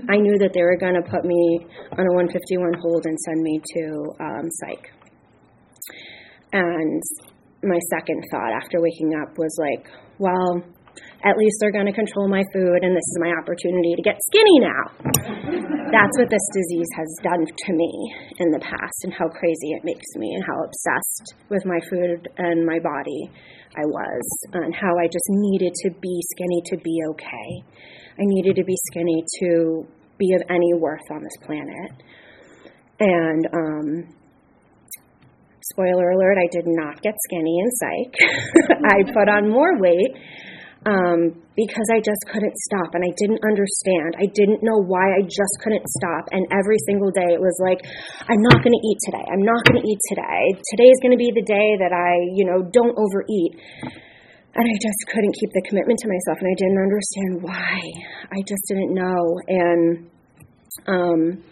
I 0.09 0.17
knew 0.17 0.37
that 0.39 0.53
they 0.53 0.63
were 0.63 0.77
going 0.77 0.95
to 0.95 1.03
put 1.09 1.25
me 1.25 1.65
on 1.97 2.05
a 2.05 2.13
151 2.15 2.73
hold 2.81 3.05
and 3.05 3.17
send 3.19 3.41
me 3.41 3.61
to 3.75 3.83
um, 4.19 4.45
psych. 4.61 4.91
And 6.53 7.01
my 7.63 7.79
second 7.89 8.23
thought 8.31 8.53
after 8.53 8.81
waking 8.81 9.13
up 9.21 9.37
was 9.37 9.55
like, 9.59 9.87
well, 10.17 10.63
at 11.23 11.35
least 11.37 11.57
they're 11.59 11.75
going 11.75 11.87
to 11.87 11.95
control 11.95 12.27
my 12.27 12.43
food, 12.53 12.79
and 12.81 12.95
this 12.95 13.03
is 13.03 13.17
my 13.19 13.31
opportunity 13.35 13.93
to 13.95 14.01
get 14.01 14.15
skinny 14.31 14.57
now. 14.63 14.83
That's 15.91 16.15
what 16.15 16.29
this 16.29 16.45
disease 16.53 16.87
has 16.95 17.09
done 17.23 17.43
to 17.43 17.71
me 17.73 17.91
in 18.39 18.51
the 18.51 18.59
past, 18.59 18.97
and 19.03 19.13
how 19.13 19.27
crazy 19.27 19.75
it 19.75 19.83
makes 19.83 20.07
me, 20.15 20.31
and 20.33 20.43
how 20.47 20.63
obsessed 20.63 21.35
with 21.49 21.65
my 21.65 21.79
food 21.89 22.29
and 22.37 22.65
my 22.65 22.79
body 22.79 23.27
I 23.75 23.83
was, 23.83 24.23
and 24.53 24.73
how 24.73 24.95
I 24.97 25.07
just 25.07 25.27
needed 25.27 25.73
to 25.83 25.89
be 25.99 26.21
skinny 26.31 26.61
to 26.71 26.77
be 26.77 26.95
okay. 27.11 27.49
I 28.15 28.23
needed 28.23 28.55
to 28.55 28.63
be 28.63 28.75
skinny 28.91 29.23
to 29.41 29.85
be 30.17 30.33
of 30.35 30.43
any 30.49 30.73
worth 30.73 31.07
on 31.11 31.23
this 31.23 31.37
planet. 31.43 31.91
And, 32.99 33.47
um, 33.53 34.15
spoiler 35.71 36.11
alert, 36.11 36.37
I 36.37 36.47
did 36.51 36.65
not 36.65 37.01
get 37.01 37.13
skinny 37.27 37.59
in 37.59 37.69
psych. 37.71 38.15
I 38.91 39.03
put 39.11 39.29
on 39.29 39.49
more 39.49 39.79
weight 39.79 40.15
um, 40.85 41.35
because 41.59 41.87
I 41.91 41.99
just 41.99 42.23
couldn't 42.31 42.55
stop 42.71 42.95
and 42.95 43.03
I 43.03 43.11
didn't 43.19 43.43
understand. 43.43 44.15
I 44.15 44.31
didn't 44.31 44.63
know 44.63 44.79
why 44.79 45.19
I 45.19 45.21
just 45.27 45.55
couldn't 45.59 45.83
stop. 45.99 46.31
And 46.31 46.47
every 46.55 46.79
single 46.87 47.11
day 47.11 47.35
it 47.35 47.41
was 47.41 47.55
like, 47.59 47.83
I'm 48.23 48.39
not 48.39 48.63
going 48.63 48.71
to 48.71 48.83
eat 48.87 48.99
today. 49.03 49.25
I'm 49.27 49.43
not 49.43 49.59
going 49.67 49.83
to 49.83 49.85
eat 49.87 49.99
today. 50.07 50.41
Today 50.71 50.87
is 50.87 50.99
going 51.03 51.11
to 51.11 51.19
be 51.19 51.31
the 51.35 51.43
day 51.43 51.75
that 51.83 51.91
I, 51.91 52.15
you 52.31 52.47
know, 52.47 52.63
don't 52.71 52.95
overeat. 52.95 53.59
And 54.55 54.63
I 54.65 54.75
just 54.79 55.01
couldn't 55.11 55.35
keep 55.35 55.51
the 55.51 55.63
commitment 55.67 55.99
to 55.99 56.07
myself 56.07 56.39
and 56.39 56.47
I 56.47 56.55
didn't 56.55 56.79
understand 56.79 57.33
why. 57.43 57.75
I 58.31 58.39
just 58.47 58.63
didn't 58.71 58.93
know. 58.95 59.19
And, 59.47 60.09
um, 60.87 61.43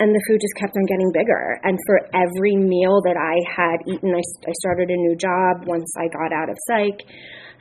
and 0.00 0.14
the 0.14 0.22
food 0.28 0.38
just 0.40 0.54
kept 0.56 0.76
on 0.76 0.84
getting 0.86 1.10
bigger. 1.12 1.58
And 1.64 1.78
for 1.86 1.98
every 2.14 2.56
meal 2.56 3.02
that 3.02 3.18
I 3.18 3.34
had 3.50 3.82
eaten, 3.86 4.14
I, 4.14 4.22
I 4.22 4.52
started 4.62 4.90
a 4.90 4.96
new 4.96 5.16
job 5.16 5.66
once 5.66 5.90
I 5.98 6.06
got 6.08 6.32
out 6.32 6.48
of 6.48 6.56
psych 6.66 7.02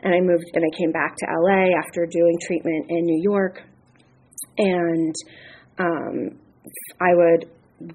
and 0.04 0.14
I 0.14 0.20
moved 0.22 0.46
and 0.54 0.64
I 0.64 0.78
came 0.78 0.92
back 0.92 1.16
to 1.18 1.26
LA 1.26 1.78
after 1.78 2.06
doing 2.06 2.38
treatment 2.46 2.86
in 2.90 3.06
New 3.06 3.22
York, 3.24 3.64
and 4.58 5.16
um, 5.80 6.40
I 7.02 7.14
would 7.14 7.50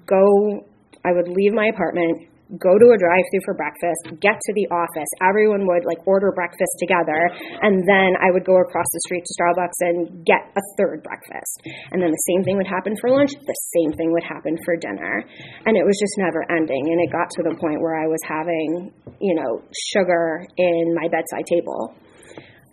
go, 0.05 0.65
I 1.05 1.11
would 1.11 1.27
leave 1.27 1.53
my 1.53 1.67
apartment, 1.67 2.27
go 2.59 2.77
to 2.77 2.87
a 2.93 2.97
drive-through 2.99 3.43
for 3.45 3.55
breakfast, 3.55 4.19
get 4.21 4.37
to 4.37 4.51
the 4.53 4.67
office. 4.69 5.09
Everyone 5.23 5.65
would 5.65 5.85
like 5.85 6.05
order 6.05 6.31
breakfast 6.35 6.75
together, 6.77 7.31
and 7.63 7.81
then 7.87 8.13
I 8.19 8.29
would 8.29 8.45
go 8.45 8.59
across 8.59 8.85
the 8.93 9.01
street 9.07 9.23
to 9.25 9.33
Starbucks 9.39 9.79
and 9.81 10.25
get 10.25 10.51
a 10.53 10.63
third 10.77 11.01
breakfast. 11.01 11.63
And 11.91 12.01
then 12.01 12.11
the 12.11 12.25
same 12.29 12.43
thing 12.43 12.57
would 12.57 12.69
happen 12.69 12.93
for 12.99 13.09
lunch. 13.09 13.31
The 13.33 13.59
same 13.73 13.91
thing 13.97 14.11
would 14.11 14.27
happen 14.27 14.57
for 14.65 14.75
dinner, 14.77 15.23
and 15.65 15.77
it 15.77 15.85
was 15.85 15.97
just 15.97 16.15
never 16.17 16.45
ending. 16.51 16.83
And 16.91 16.99
it 17.01 17.11
got 17.11 17.29
to 17.39 17.43
the 17.43 17.55
point 17.57 17.81
where 17.81 17.95
I 17.97 18.07
was 18.07 18.21
having, 18.27 18.91
you 19.19 19.35
know, 19.35 19.63
sugar 19.93 20.45
in 20.57 20.93
my 20.93 21.07
bedside 21.09 21.47
table. 21.47 21.95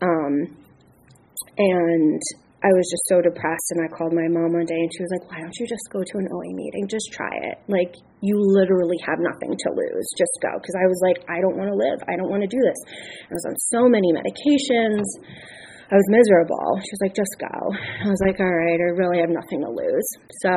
Um, 0.02 0.56
and 1.56 2.22
I 2.60 2.68
was 2.76 2.84
just 2.92 3.08
so 3.08 3.24
depressed, 3.24 3.72
and 3.72 3.80
I 3.80 3.88
called 3.88 4.12
my 4.12 4.28
mom 4.28 4.52
one 4.52 4.68
day, 4.68 4.76
and 4.76 4.92
she 4.92 5.00
was 5.00 5.08
like, 5.16 5.24
"Why 5.32 5.40
don't 5.40 5.56
you 5.56 5.64
just 5.64 5.88
go 5.88 6.04
to 6.04 6.14
an 6.20 6.28
OA 6.28 6.52
meeting? 6.52 6.84
Just 6.92 7.08
try 7.08 7.32
it. 7.48 7.56
Like 7.72 7.96
you 8.20 8.36
literally 8.36 9.00
have 9.08 9.16
nothing 9.16 9.56
to 9.56 9.68
lose. 9.72 10.06
Just 10.20 10.36
go." 10.44 10.52
Because 10.60 10.76
I 10.76 10.84
was 10.84 11.00
like, 11.00 11.24
"I 11.24 11.40
don't 11.40 11.56
want 11.56 11.72
to 11.72 11.76
live. 11.76 12.04
I 12.04 12.20
don't 12.20 12.28
want 12.28 12.44
to 12.44 12.52
do 12.52 12.60
this." 12.60 12.80
I 13.28 13.32
was 13.32 13.46
on 13.48 13.56
so 13.72 13.88
many 13.88 14.12
medications. 14.12 15.08
I 15.88 15.96
was 15.96 16.06
miserable. 16.12 16.76
She 16.84 16.92
was 16.92 17.02
like, 17.08 17.16
"Just 17.16 17.34
go." 17.40 17.56
I 18.04 18.08
was 18.12 18.20
like, 18.28 18.36
"All 18.36 18.52
right. 18.52 18.76
I 18.76 18.92
really 18.92 19.24
have 19.24 19.32
nothing 19.32 19.64
to 19.64 19.70
lose." 19.72 20.08
So 20.44 20.52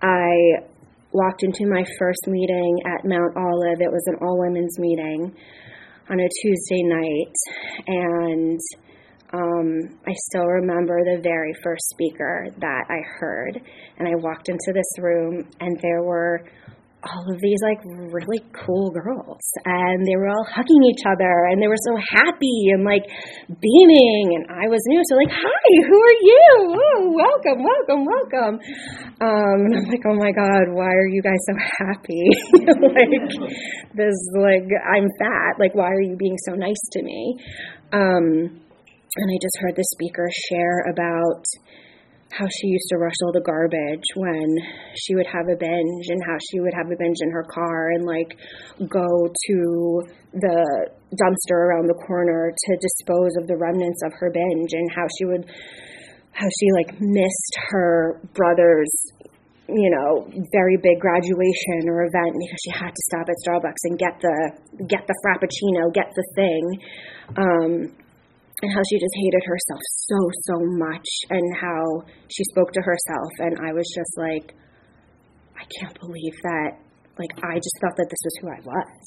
I 0.00 0.62
walked 1.10 1.42
into 1.42 1.66
my 1.66 1.82
first 1.98 2.22
meeting 2.28 2.78
at 2.86 3.02
Mount 3.02 3.34
Olive. 3.34 3.82
It 3.82 3.90
was 3.90 4.06
an 4.06 4.22
all 4.22 4.38
women's 4.38 4.78
meeting 4.78 5.34
on 6.08 6.20
a 6.20 6.28
Tuesday 6.42 6.82
night, 6.86 7.34
and 7.86 8.60
um, 9.32 9.98
I 10.06 10.12
still 10.28 10.46
remember 10.46 10.98
the 11.04 11.20
very 11.22 11.52
first 11.62 11.88
speaker 11.90 12.46
that 12.58 12.84
I 12.88 12.98
heard. 13.18 13.60
And 13.98 14.08
I 14.08 14.16
walked 14.16 14.48
into 14.48 14.72
this 14.74 14.98
room, 14.98 15.48
and 15.60 15.78
there 15.82 16.02
were 16.02 16.44
all 17.02 17.24
of 17.32 17.40
these 17.40 17.56
like 17.64 17.80
really 18.12 18.44
cool 18.52 18.90
girls 18.90 19.40
and 19.64 20.06
they 20.06 20.16
were 20.16 20.28
all 20.28 20.44
hugging 20.44 20.84
each 20.84 21.00
other 21.08 21.48
and 21.48 21.62
they 21.62 21.66
were 21.66 21.80
so 21.88 21.96
happy 21.96 22.68
and 22.76 22.84
like 22.84 23.04
beaming 23.48 24.36
and 24.36 24.44
I 24.52 24.68
was 24.68 24.80
new 24.84 25.00
so 25.08 25.16
like 25.16 25.32
hi 25.32 25.68
who 25.88 25.96
are 25.96 26.18
you? 26.20 26.76
Oh 26.76 27.12
welcome 27.16 27.64
welcome 27.64 28.04
welcome. 28.04 28.54
Um 29.16 29.58
and 29.64 29.76
I'm 29.80 29.88
like 29.88 30.04
oh 30.04 30.16
my 30.16 30.32
god 30.32 30.76
why 30.76 30.92
are 30.92 31.08
you 31.08 31.22
guys 31.22 31.40
so 31.48 31.54
happy? 31.88 32.24
Like 32.90 33.16
this 33.94 34.16
like 34.36 34.68
I'm 34.84 35.08
fat. 35.18 35.58
Like 35.58 35.74
why 35.74 35.88
are 35.88 36.02
you 36.02 36.16
being 36.16 36.36
so 36.44 36.52
nice 36.52 36.82
to 36.92 37.02
me? 37.02 37.36
Um 37.92 38.60
and 39.16 39.30
I 39.30 39.38
just 39.42 39.58
heard 39.60 39.76
the 39.76 39.84
speaker 39.94 40.28
share 40.48 40.86
about 40.90 41.44
how 42.32 42.46
she 42.46 42.68
used 42.68 42.86
to 42.90 42.96
rush 42.96 43.18
all 43.24 43.32
the 43.32 43.42
garbage 43.42 44.06
when 44.14 44.56
she 44.94 45.16
would 45.16 45.26
have 45.26 45.48
a 45.50 45.58
binge 45.58 46.06
and 46.08 46.22
how 46.22 46.38
she 46.50 46.60
would 46.60 46.74
have 46.74 46.86
a 46.86 46.96
binge 46.96 47.18
in 47.20 47.30
her 47.30 47.44
car 47.50 47.90
and 47.90 48.06
like 48.06 48.38
go 48.86 49.26
to 49.26 50.02
the 50.34 50.90
dumpster 51.18 51.58
around 51.58 51.88
the 51.88 51.98
corner 52.06 52.52
to 52.54 52.76
dispose 52.78 53.34
of 53.42 53.48
the 53.48 53.56
remnants 53.56 54.00
of 54.06 54.12
her 54.14 54.30
binge 54.30 54.70
and 54.72 54.90
how 54.94 55.06
she 55.18 55.24
would 55.24 55.44
how 56.30 56.46
she 56.46 56.66
like 56.78 57.00
missed 57.00 57.54
her 57.68 58.20
brother's 58.32 58.94
you 59.66 59.90
know 59.90 60.30
very 60.54 60.76
big 60.78 61.00
graduation 61.00 61.90
or 61.90 62.06
event 62.06 62.34
because 62.38 62.60
she 62.62 62.70
had 62.70 62.94
to 62.94 63.02
stop 63.10 63.26
at 63.26 63.34
Starbucks 63.42 63.82
and 63.90 63.98
get 63.98 64.14
the 64.22 64.86
get 64.86 65.02
the 65.06 65.14
frappuccino 65.26 65.92
get 65.92 66.14
the 66.14 66.26
thing. 66.38 66.62
Um 67.36 67.99
and 68.62 68.72
how 68.72 68.82
she 68.88 68.96
just 68.98 69.16
hated 69.16 69.42
herself 69.44 69.80
so 70.08 70.18
so 70.46 70.56
much 70.76 71.08
and 71.30 71.44
how 71.56 72.04
she 72.28 72.44
spoke 72.44 72.72
to 72.72 72.82
herself 72.82 73.32
and 73.38 73.56
I 73.64 73.72
was 73.72 73.86
just 73.94 74.14
like 74.18 74.54
I 75.56 75.64
can't 75.80 75.98
believe 76.00 76.36
that 76.42 76.72
like 77.20 77.36
I 77.44 77.56
just 77.56 77.76
thought 77.80 77.96
that 77.96 78.08
this 78.08 78.22
was 78.24 78.34
who 78.40 78.48
I 78.48 78.60
was. 78.64 79.04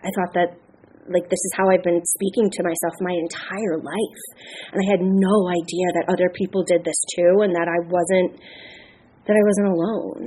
I 0.00 0.10
thought 0.16 0.32
that 0.32 0.50
like 1.12 1.28
this 1.28 1.42
is 1.44 1.52
how 1.56 1.68
I've 1.68 1.82
been 1.82 2.00
speaking 2.16 2.48
to 2.48 2.62
myself 2.62 2.94
my 3.00 3.12
entire 3.12 3.76
life. 3.76 4.22
And 4.72 4.80
I 4.80 4.86
had 4.88 5.02
no 5.04 5.36
idea 5.52 5.86
that 6.00 6.08
other 6.08 6.30
people 6.32 6.64
did 6.64 6.84
this 6.84 6.96
too 7.16 7.44
and 7.44 7.52
that 7.54 7.68
I 7.68 7.78
wasn't 7.84 8.40
that 9.28 9.36
I 9.36 9.42
wasn't 9.44 9.68
alone. 9.76 10.22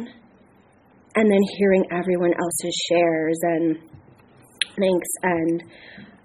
And 1.15 1.25
then 1.29 1.41
hearing 1.57 1.85
everyone 1.91 2.33
else's 2.37 2.77
shares 2.89 3.39
and 3.41 3.77
thanks 4.77 5.09
and 5.21 5.63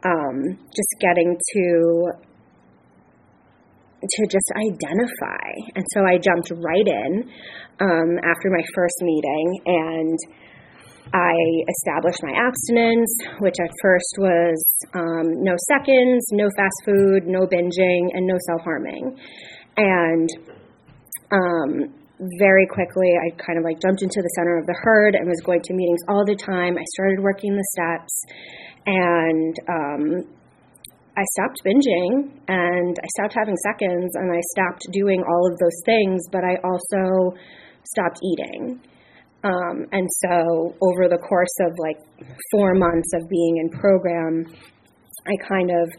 um, 0.05 0.37
just 0.75 0.93
getting 1.01 1.37
to 1.37 2.28
to 4.01 4.27
just 4.31 4.51
identify. 4.55 5.49
And 5.75 5.85
so 5.95 6.05
I 6.05 6.19
jumped 6.19 6.51
right 6.51 6.87
in 6.87 7.31
um, 7.81 8.11
after 8.23 8.51
my 8.51 8.63
first 8.75 8.97
meeting 9.03 9.61
and 9.67 10.19
I 11.13 11.35
established 11.69 12.21
my 12.23 12.33
abstinence, 12.37 13.09
which 13.41 13.57
at 13.61 13.71
first 13.81 14.15
was 14.19 14.63
um, 14.95 15.43
no 15.43 15.57
seconds, 15.69 16.27
no 16.33 16.49
fast 16.57 16.79
food, 16.85 17.27
no 17.27 17.47
binging, 17.47 18.13
and 18.13 18.27
no 18.27 18.37
self 18.47 18.61
harming. 18.63 19.17
And 19.77 20.29
um, 21.33 21.95
very 22.39 22.67
quickly, 22.67 23.09
I 23.17 23.31
kind 23.41 23.59
of 23.59 23.65
like 23.65 23.81
jumped 23.81 24.03
into 24.03 24.21
the 24.21 24.31
center 24.37 24.59
of 24.59 24.67
the 24.67 24.77
herd 24.83 25.15
and 25.15 25.27
was 25.29 25.41
going 25.41 25.63
to 25.63 25.73
meetings 25.73 26.01
all 26.09 26.25
the 26.27 26.37
time. 26.37 26.77
I 26.77 26.85
started 26.95 27.21
working 27.23 27.57
the 27.57 27.65
steps, 27.73 28.25
and 28.87 29.57
um, 29.69 30.38
I 31.19 31.25
stopped 31.35 31.59
binging, 31.67 32.31
and 32.47 32.97
I 32.97 33.09
stopped 33.19 33.35
having 33.37 33.57
seconds, 33.67 34.15
and 34.15 34.31
I 34.31 34.41
stopped 34.55 34.87
doing 34.93 35.25
all 35.27 35.51
of 35.51 35.59
those 35.59 35.83
things, 35.85 36.23
but 36.31 36.45
I 36.45 36.55
also 36.63 37.35
stopped 37.83 38.21
eating. 38.23 38.81
Um, 39.43 39.87
and 39.91 40.07
so, 40.23 40.77
over 40.81 41.09
the 41.09 41.19
course 41.19 41.57
of 41.67 41.73
like 41.79 41.99
four 42.53 42.75
months 42.75 43.11
of 43.15 43.29
being 43.29 43.57
in 43.57 43.69
program, 43.81 44.47
I 45.27 45.35
kind 45.49 45.71
of 45.71 45.91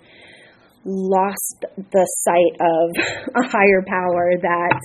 lost 0.85 1.65
the 1.75 2.05
sight 2.23 2.55
of 2.63 2.87
a 3.41 3.43
higher 3.47 3.83
power 3.83 4.39
that 4.39 4.79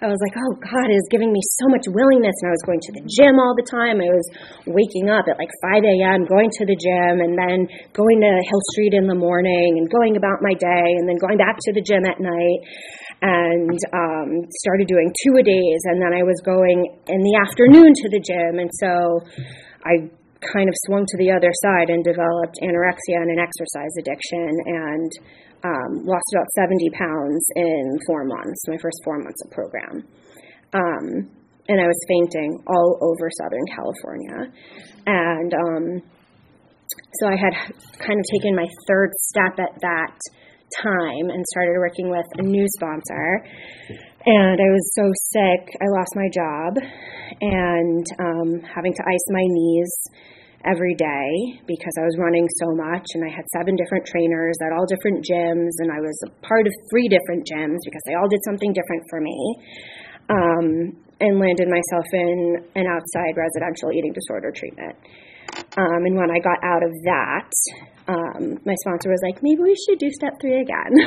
I 0.00 0.06
was 0.06 0.18
like, 0.22 0.38
oh, 0.38 0.54
God 0.58 0.90
is 0.90 1.02
giving 1.10 1.32
me 1.32 1.42
so 1.58 1.66
much 1.66 1.86
willingness. 1.90 2.34
And 2.42 2.48
I 2.50 2.54
was 2.54 2.64
going 2.66 2.82
to 2.82 2.92
the 2.98 3.04
gym 3.10 3.38
all 3.42 3.54
the 3.58 3.66
time. 3.66 3.98
I 3.98 4.10
was 4.10 4.26
waking 4.70 5.10
up 5.10 5.26
at 5.26 5.38
like 5.38 5.50
5 5.74 5.82
a.m., 5.82 6.26
going 6.30 6.50
to 6.62 6.64
the 6.66 6.78
gym, 6.78 7.22
and 7.22 7.34
then 7.34 7.66
going 7.90 8.18
to 8.22 8.32
Hill 8.32 8.64
Street 8.74 8.94
in 8.94 9.10
the 9.10 9.18
morning 9.18 9.82
and 9.82 9.90
going 9.90 10.14
about 10.14 10.42
my 10.42 10.54
day, 10.54 10.88
and 10.98 11.10
then 11.10 11.18
going 11.18 11.38
back 11.38 11.58
to 11.58 11.72
the 11.74 11.82
gym 11.82 12.06
at 12.06 12.22
night 12.22 12.60
and 13.22 13.78
um, 13.94 14.30
started 14.66 14.86
doing 14.86 15.10
two 15.22 15.38
a 15.38 15.42
days. 15.42 15.80
And 15.90 16.02
then 16.02 16.14
I 16.14 16.22
was 16.22 16.38
going 16.42 16.86
in 17.06 17.20
the 17.22 17.34
afternoon 17.38 17.94
to 17.94 18.06
the 18.10 18.22
gym. 18.22 18.58
And 18.58 18.70
so 18.78 19.22
I 19.86 20.10
kind 20.52 20.68
of 20.68 20.74
swung 20.86 21.06
to 21.06 21.16
the 21.18 21.30
other 21.30 21.50
side 21.62 21.90
and 21.90 22.02
developed 22.02 22.58
anorexia 22.62 23.22
and 23.22 23.30
an 23.30 23.40
exercise 23.40 23.94
addiction 23.98 24.50
and 24.66 25.10
um, 25.64 25.90
lost 26.02 26.26
about 26.34 26.48
70 26.58 26.90
pounds 26.90 27.42
in 27.54 27.98
four 28.06 28.24
months, 28.24 28.66
my 28.66 28.78
first 28.82 28.98
four 29.04 29.18
months 29.22 29.40
of 29.44 29.50
program. 29.50 30.02
Um, 30.74 31.30
and 31.68 31.80
I 31.80 31.86
was 31.86 32.00
fainting 32.08 32.58
all 32.66 32.98
over 33.00 33.30
Southern 33.38 33.66
California. 33.70 34.52
And 35.06 35.54
um, 35.54 35.84
so 37.20 37.28
I 37.28 37.36
had 37.36 37.54
kind 37.98 38.18
of 38.18 38.24
taken 38.32 38.56
my 38.56 38.66
third 38.88 39.10
step 39.30 39.58
at 39.58 39.80
that 39.80 40.18
time 40.82 41.30
and 41.30 41.44
started 41.52 41.76
working 41.78 42.10
with 42.10 42.26
a 42.38 42.42
new 42.42 42.66
sponsor. 42.76 43.44
And 44.24 44.60
I 44.60 44.70
was 44.70 44.86
so 44.94 45.10
sick, 45.34 45.74
I 45.82 45.86
lost 45.98 46.14
my 46.14 46.28
job 46.30 46.78
and 47.40 48.06
um, 48.22 48.62
having 48.62 48.94
to 48.94 49.02
ice 49.02 49.26
my 49.34 49.42
knees 49.42 49.92
every 50.64 50.94
day 50.94 51.58
because 51.66 51.94
I 51.98 52.06
was 52.06 52.14
running 52.22 52.46
so 52.62 52.70
much 52.70 53.02
and 53.18 53.26
I 53.26 53.34
had 53.34 53.42
seven 53.50 53.74
different 53.74 54.06
trainers 54.06 54.54
at 54.62 54.70
all 54.70 54.86
different 54.86 55.26
gyms 55.26 55.74
and 55.82 55.90
I 55.90 55.98
was 55.98 56.14
a 56.22 56.30
part 56.46 56.68
of 56.68 56.72
three 56.90 57.10
different 57.10 57.50
gyms 57.50 57.82
because 57.82 58.02
they 58.06 58.14
all 58.14 58.28
did 58.30 58.38
something 58.46 58.72
different 58.72 59.02
for 59.10 59.20
me. 59.20 59.38
Um, 60.30 61.02
and 61.22 61.38
landed 61.38 61.68
myself 61.70 62.06
in 62.12 62.56
an 62.74 62.86
outside 62.86 63.38
residential 63.38 63.92
eating 63.92 64.12
disorder 64.12 64.50
treatment. 64.50 64.96
Um, 65.76 66.04
and 66.04 66.16
when 66.16 66.30
I 66.30 66.38
got 66.38 66.58
out 66.62 66.82
of 66.82 66.92
that, 67.04 67.50
um, 68.08 68.58
my 68.66 68.74
sponsor 68.84 69.10
was 69.10 69.20
like, 69.22 69.42
maybe 69.42 69.62
we 69.62 69.76
should 69.86 69.98
do 69.98 70.10
step 70.10 70.40
three 70.40 70.60
again. 70.60 70.92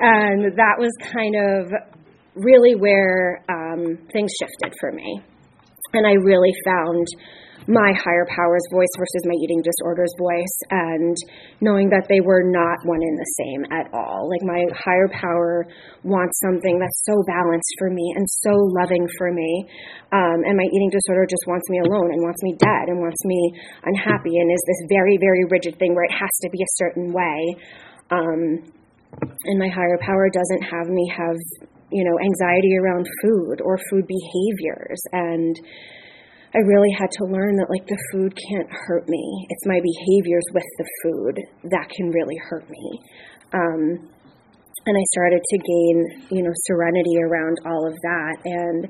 and 0.00 0.56
that 0.56 0.76
was 0.78 0.92
kind 1.12 1.34
of 1.34 1.72
really 2.34 2.74
where 2.74 3.44
um, 3.48 3.98
things 4.12 4.30
shifted 4.38 4.74
for 4.78 4.92
me. 4.92 5.20
And 5.94 6.06
I 6.06 6.12
really 6.12 6.52
found 6.64 7.06
my 7.66 7.92
higher 7.96 8.24
power's 8.30 8.64
voice 8.70 8.92
versus 8.96 9.24
my 9.26 9.34
eating 9.42 9.60
disorder's 9.60 10.12
voice 10.16 10.56
and 10.70 11.16
knowing 11.60 11.90
that 11.90 12.06
they 12.08 12.20
were 12.20 12.44
not 12.46 12.78
one 12.84 13.02
and 13.02 13.18
the 13.18 13.32
same 13.40 13.62
at 13.74 13.86
all. 13.92 14.30
Like 14.30 14.44
my 14.46 14.62
higher 14.76 15.08
power 15.10 15.66
wants 16.04 16.38
something 16.40 16.78
that's 16.78 17.00
so 17.04 17.16
balanced 17.26 17.72
for 17.78 17.90
me 17.90 18.04
and 18.16 18.24
so 18.46 18.52
loving 18.78 19.04
for 19.18 19.32
me. 19.32 19.66
Um, 20.12 20.46
and 20.46 20.56
my 20.56 20.68
eating 20.70 20.92
disorder 20.92 21.26
just 21.28 21.44
wants 21.48 21.68
me 21.68 21.80
alone 21.84 22.14
and 22.14 22.22
wants 22.22 22.40
me 22.46 22.54
dead 22.56 22.86
and 22.88 23.00
wants 23.00 23.20
me 23.24 23.40
unhappy 23.84 24.38
and 24.38 24.48
is 24.48 24.64
this 24.64 24.82
very, 24.88 25.18
very 25.20 25.44
rigid 25.50 25.76
thing 25.78 25.94
where 25.94 26.06
it 26.06 26.14
has 26.14 26.32
to 26.44 26.48
be 26.48 26.62
a 26.62 26.74
certain 26.78 27.12
way. 27.12 27.40
Um, 28.10 28.64
and 29.20 29.58
my 29.58 29.68
higher 29.68 29.98
power 30.00 30.28
doesn't 30.30 30.62
have 30.62 30.88
me 30.88 31.04
have, 31.16 31.36
you 31.90 32.04
know, 32.04 32.16
anxiety 32.20 32.76
around 32.76 33.06
food 33.22 33.60
or 33.64 33.78
food 33.90 34.06
behaviors 34.06 35.00
and 35.12 35.56
I 36.54 36.58
really 36.64 36.90
had 36.98 37.10
to 37.20 37.24
learn 37.24 37.56
that 37.56 37.68
like 37.68 37.86
the 37.86 38.02
food 38.12 38.32
can't 38.48 38.70
hurt 38.70 39.08
me. 39.08 39.46
It's 39.50 39.66
my 39.66 39.80
behaviors 39.84 40.44
with 40.54 40.64
the 40.78 40.88
food 41.02 41.36
that 41.70 41.90
can 41.90 42.08
really 42.08 42.36
hurt 42.48 42.68
me. 42.70 43.00
Um, 43.52 44.08
and 44.86 44.96
I 44.96 45.04
started 45.12 45.42
to 45.44 45.58
gain, 45.58 45.96
you 46.30 46.42
know, 46.42 46.52
serenity 46.64 47.20
around 47.20 47.58
all 47.66 47.86
of 47.86 47.92
that. 47.92 48.36
And 48.44 48.88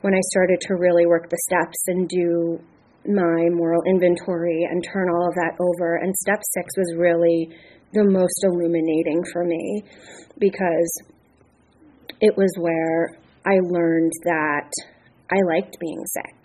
when 0.00 0.14
I 0.14 0.20
started 0.32 0.60
to 0.62 0.74
really 0.74 1.04
work 1.04 1.28
the 1.28 1.36
steps 1.44 1.76
and 1.88 2.08
do 2.08 2.58
my 3.04 3.48
moral 3.52 3.82
inventory 3.86 4.64
and 4.70 4.82
turn 4.82 5.10
all 5.10 5.28
of 5.28 5.34
that 5.34 5.60
over, 5.60 5.96
and 5.96 6.14
step 6.16 6.40
six 6.54 6.72
was 6.78 6.94
really 6.96 7.50
the 7.92 8.04
most 8.04 8.44
illuminating 8.44 9.22
for 9.32 9.44
me 9.44 9.82
because 10.38 11.02
it 12.20 12.34
was 12.36 12.50
where 12.58 13.18
I 13.44 13.60
learned 13.60 14.12
that 14.24 14.70
I 15.30 15.36
liked 15.54 15.76
being 15.80 16.02
sick. 16.06 16.37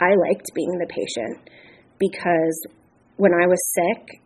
I 0.00 0.14
liked 0.28 0.46
being 0.54 0.78
the 0.78 0.86
patient 0.88 1.50
because 1.98 2.56
when 3.16 3.32
I 3.32 3.46
was 3.46 3.58
sick, 3.74 4.20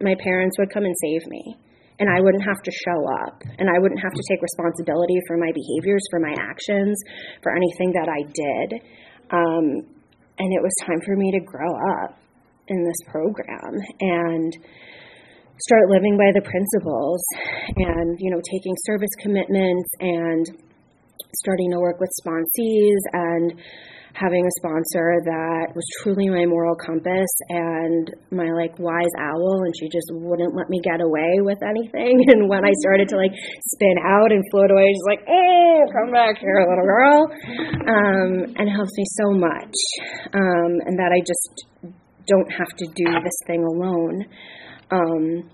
my 0.00 0.14
parents 0.22 0.56
would 0.58 0.70
come 0.70 0.84
and 0.84 0.94
save 1.02 1.26
me. 1.26 1.56
And 1.98 2.08
I 2.08 2.20
wouldn't 2.20 2.44
have 2.44 2.62
to 2.62 2.70
show 2.70 3.00
up. 3.26 3.42
And 3.58 3.68
I 3.68 3.78
wouldn't 3.80 4.00
have 4.00 4.14
to 4.14 4.22
take 4.30 4.40
responsibility 4.40 5.18
for 5.26 5.36
my 5.36 5.50
behaviors, 5.50 6.02
for 6.10 6.20
my 6.20 6.32
actions, 6.38 6.96
for 7.42 7.50
anything 7.50 7.90
that 7.98 8.06
I 8.06 8.22
did. 8.22 8.68
Um, 9.34 9.66
and 10.38 10.54
it 10.54 10.62
was 10.62 10.70
time 10.86 11.00
for 11.04 11.16
me 11.16 11.32
to 11.32 11.40
grow 11.40 11.74
up 11.98 12.16
in 12.68 12.84
this 12.84 13.10
program 13.10 13.74
and 14.00 14.56
start 15.58 15.90
living 15.90 16.16
by 16.16 16.30
the 16.32 16.42
principles 16.46 17.20
and, 17.74 18.16
you 18.20 18.30
know, 18.30 18.40
taking 18.52 18.74
service 18.86 19.10
commitments 19.18 19.90
and 19.98 20.46
starting 21.34 21.72
to 21.72 21.80
work 21.80 21.98
with 21.98 22.10
sponsees 22.22 23.00
and 23.12 23.60
having 24.18 24.42
a 24.42 24.52
sponsor 24.58 25.22
that 25.22 25.70
was 25.74 25.86
truly 26.02 26.28
my 26.28 26.44
moral 26.44 26.74
compass 26.74 27.30
and 27.48 28.10
my 28.30 28.50
like 28.50 28.74
wise 28.78 29.14
owl 29.18 29.62
and 29.62 29.74
she 29.78 29.86
just 29.86 30.10
wouldn't 30.10 30.54
let 30.54 30.68
me 30.68 30.80
get 30.82 31.00
away 31.00 31.38
with 31.38 31.58
anything. 31.62 32.20
And 32.28 32.48
when 32.48 32.64
I 32.64 32.72
started 32.82 33.08
to 33.08 33.16
like 33.16 33.32
spin 33.32 33.96
out 34.04 34.30
and 34.32 34.42
float 34.50 34.70
away 34.70 34.92
she's 34.92 35.08
like 35.08 35.24
oh 35.28 35.80
come 35.92 36.12
back 36.12 36.38
here 36.38 36.66
little 36.68 36.84
girl 36.84 37.20
um, 37.88 38.54
and 38.58 38.68
it 38.68 38.74
helps 38.74 38.92
me 38.96 39.04
so 39.16 39.32
much 39.32 39.76
um, 40.34 40.72
and 40.84 40.98
that 40.98 41.10
I 41.14 41.20
just 41.24 41.64
don't 42.26 42.50
have 42.52 42.68
to 42.76 42.86
do 42.94 43.04
this 43.24 43.38
thing 43.46 43.64
alone 43.64 44.26
um, 44.90 45.50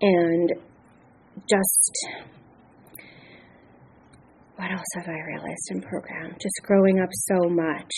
and 0.00 0.52
just 1.48 1.92
what 4.58 4.72
else 4.72 4.90
have 4.96 5.06
I 5.06 5.20
realized 5.24 5.70
in 5.70 5.80
program? 5.80 6.32
Just 6.32 6.60
growing 6.64 6.98
up 6.98 7.10
so 7.12 7.48
much. 7.48 7.92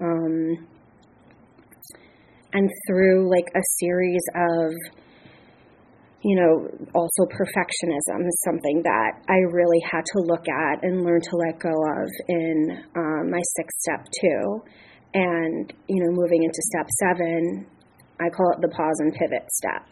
Um, 0.00 0.68
and 2.52 2.70
through 2.86 3.28
like 3.28 3.50
a 3.56 3.62
series 3.80 4.22
of, 4.36 4.70
you 6.22 6.36
know, 6.36 6.68
also 6.94 7.22
perfectionism 7.34 8.28
is 8.28 8.42
something 8.44 8.82
that 8.84 9.24
I 9.28 9.38
really 9.50 9.80
had 9.90 10.04
to 10.04 10.18
look 10.20 10.46
at 10.48 10.84
and 10.84 11.02
learn 11.04 11.20
to 11.20 11.36
let 11.36 11.58
go 11.58 11.74
of 11.74 12.08
in 12.28 12.84
um, 12.94 13.30
my 13.30 13.42
sixth 13.56 13.80
step 13.80 14.06
too. 14.20 14.62
And, 15.14 15.72
you 15.88 16.00
know, 16.04 16.12
moving 16.12 16.44
into 16.44 16.62
step 16.62 16.88
seven, 17.00 17.66
I 18.20 18.28
call 18.30 18.52
it 18.52 18.60
the 18.60 18.68
pause 18.68 19.00
and 19.00 19.12
pivot 19.12 19.50
step 19.50 19.82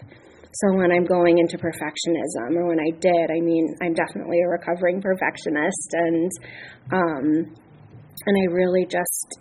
so 0.54 0.76
when 0.76 0.92
I'm 0.92 1.04
going 1.04 1.38
into 1.38 1.56
perfectionism, 1.56 2.56
or 2.56 2.68
when 2.68 2.78
I 2.78 2.90
did, 3.00 3.30
I 3.30 3.40
mean, 3.40 3.74
I'm 3.80 3.94
definitely 3.94 4.38
a 4.44 4.48
recovering 4.48 5.00
perfectionist, 5.00 5.88
and 5.92 6.30
um, 6.92 7.56
and 8.26 8.36
I 8.36 8.52
really 8.52 8.84
just 8.84 9.40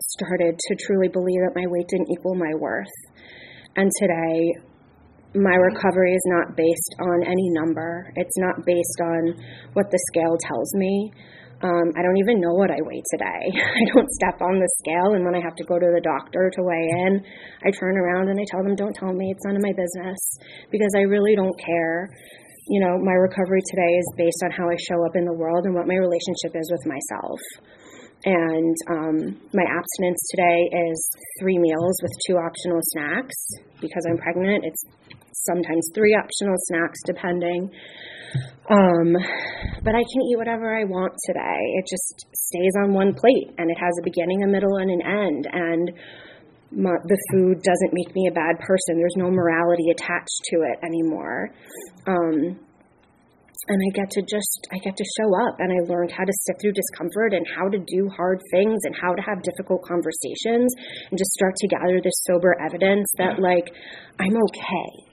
started 0.00 0.58
to 0.58 0.76
truly 0.86 1.08
believe 1.08 1.40
that 1.44 1.52
my 1.54 1.66
weight 1.66 1.86
didn't 1.88 2.10
equal 2.10 2.34
my 2.34 2.52
worth. 2.58 2.86
And 3.76 3.90
today, 4.00 4.54
my 5.34 5.54
recovery 5.54 6.14
is 6.14 6.24
not 6.26 6.56
based 6.56 6.94
on 7.00 7.22
any 7.24 7.50
number. 7.50 8.10
It's 8.16 8.38
not 8.38 8.64
based 8.64 9.00
on 9.02 9.34
what 9.74 9.90
the 9.90 10.00
scale 10.08 10.38
tells 10.40 10.74
me. 10.74 11.12
Um, 11.62 11.88
I 11.96 12.04
don't 12.04 12.20
even 12.20 12.36
know 12.40 12.52
what 12.52 12.70
I 12.70 12.76
weigh 12.84 13.00
today. 13.16 13.48
I 13.80 13.82
don't 13.94 14.10
step 14.12 14.42
on 14.44 14.60
the 14.60 14.68
scale, 14.84 15.16
and 15.16 15.24
when 15.24 15.34
I 15.34 15.40
have 15.40 15.56
to 15.56 15.64
go 15.64 15.78
to 15.78 15.88
the 15.88 16.04
doctor 16.04 16.52
to 16.52 16.60
weigh 16.62 16.88
in, 17.08 17.24
I 17.64 17.70
turn 17.72 17.96
around 17.96 18.28
and 18.28 18.36
I 18.36 18.44
tell 18.50 18.62
them, 18.62 18.76
"Don't 18.76 18.92
tell 18.92 19.12
me. 19.12 19.32
It's 19.32 19.44
none 19.44 19.56
of 19.56 19.62
my 19.64 19.72
business," 19.72 20.20
because 20.70 20.92
I 20.96 21.08
really 21.08 21.34
don't 21.34 21.56
care. 21.56 22.12
You 22.68 22.84
know, 22.84 22.98
my 23.00 23.16
recovery 23.16 23.62
today 23.72 23.92
is 23.96 24.08
based 24.18 24.42
on 24.44 24.50
how 24.50 24.68
I 24.68 24.76
show 24.76 25.00
up 25.06 25.16
in 25.16 25.24
the 25.24 25.32
world 25.32 25.64
and 25.64 25.74
what 25.74 25.86
my 25.86 25.96
relationship 25.96 26.52
is 26.52 26.68
with 26.68 26.84
myself. 26.84 27.40
And 28.26 28.76
um, 28.90 29.16
my 29.54 29.62
abstinence 29.62 30.18
today 30.34 30.90
is 30.90 31.10
three 31.38 31.58
meals 31.58 31.96
with 32.02 32.10
two 32.26 32.34
optional 32.34 32.80
snacks. 32.82 33.36
Because 33.80 34.04
I'm 34.10 34.18
pregnant, 34.18 34.64
it's 34.66 34.82
sometimes 35.46 35.88
three 35.94 36.14
optional 36.14 36.56
snacks, 36.66 36.98
depending. 37.06 37.70
Um, 38.68 39.14
but 39.84 39.94
I 39.94 40.02
can 40.02 40.20
eat 40.28 40.36
whatever 40.36 40.76
I 40.76 40.82
want 40.84 41.14
today. 41.24 41.60
It 41.78 41.86
just 41.88 42.26
stays 42.34 42.74
on 42.82 42.94
one 42.94 43.14
plate 43.14 43.54
and 43.58 43.70
it 43.70 43.78
has 43.78 43.94
a 44.00 44.02
beginning, 44.02 44.42
a 44.42 44.48
middle, 44.48 44.76
and 44.76 44.90
an 44.90 45.02
end. 45.06 45.46
And 45.52 45.92
my, 46.72 46.90
the 47.06 47.18
food 47.30 47.62
doesn't 47.62 47.92
make 47.94 48.14
me 48.14 48.26
a 48.28 48.34
bad 48.34 48.58
person. 48.58 48.98
There's 48.98 49.14
no 49.16 49.30
morality 49.30 49.86
attached 49.94 50.42
to 50.50 50.56
it 50.66 50.82
anymore. 50.82 51.50
Um, 52.08 52.58
and 53.68 53.78
I 53.82 53.90
get 53.94 54.10
to 54.10 54.22
just 54.22 54.66
I 54.72 54.78
get 54.78 54.96
to 54.96 55.06
show 55.18 55.28
up 55.46 55.58
and 55.58 55.72
I 55.72 55.80
learned 55.90 56.12
how 56.12 56.24
to 56.24 56.32
sit 56.46 56.56
through 56.60 56.72
discomfort 56.72 57.34
and 57.34 57.46
how 57.46 57.68
to 57.68 57.78
do 57.78 58.08
hard 58.14 58.40
things 58.50 58.78
and 58.84 58.94
how 58.94 59.14
to 59.14 59.22
have 59.22 59.42
difficult 59.42 59.82
conversations 59.82 60.70
and 61.10 61.18
just 61.18 61.32
start 61.32 61.56
to 61.56 61.68
gather 61.68 62.00
this 62.02 62.14
sober 62.26 62.54
evidence 62.62 63.06
that 63.18 63.38
like 63.38 63.72
I'm 64.18 64.36
okay 64.36 65.06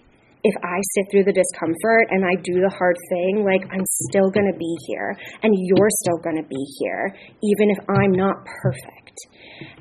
if 0.44 0.56
I 0.60 0.78
sit 0.96 1.08
through 1.10 1.24
the 1.24 1.32
discomfort 1.32 2.12
and 2.12 2.26
I 2.28 2.36
do 2.44 2.60
the 2.60 2.74
hard 2.76 2.98
thing, 3.10 3.48
like 3.48 3.64
I'm 3.72 3.88
still 4.12 4.28
going 4.30 4.52
to 4.52 4.58
be 4.60 4.76
here 4.88 5.16
and 5.42 5.56
you're 5.56 5.94
still 6.04 6.20
going 6.20 6.36
to 6.36 6.48
be 6.48 6.64
here, 6.80 7.16
even 7.40 7.72
if 7.72 7.80
I'm 7.88 8.12
not 8.12 8.44
perfect. 8.62 9.18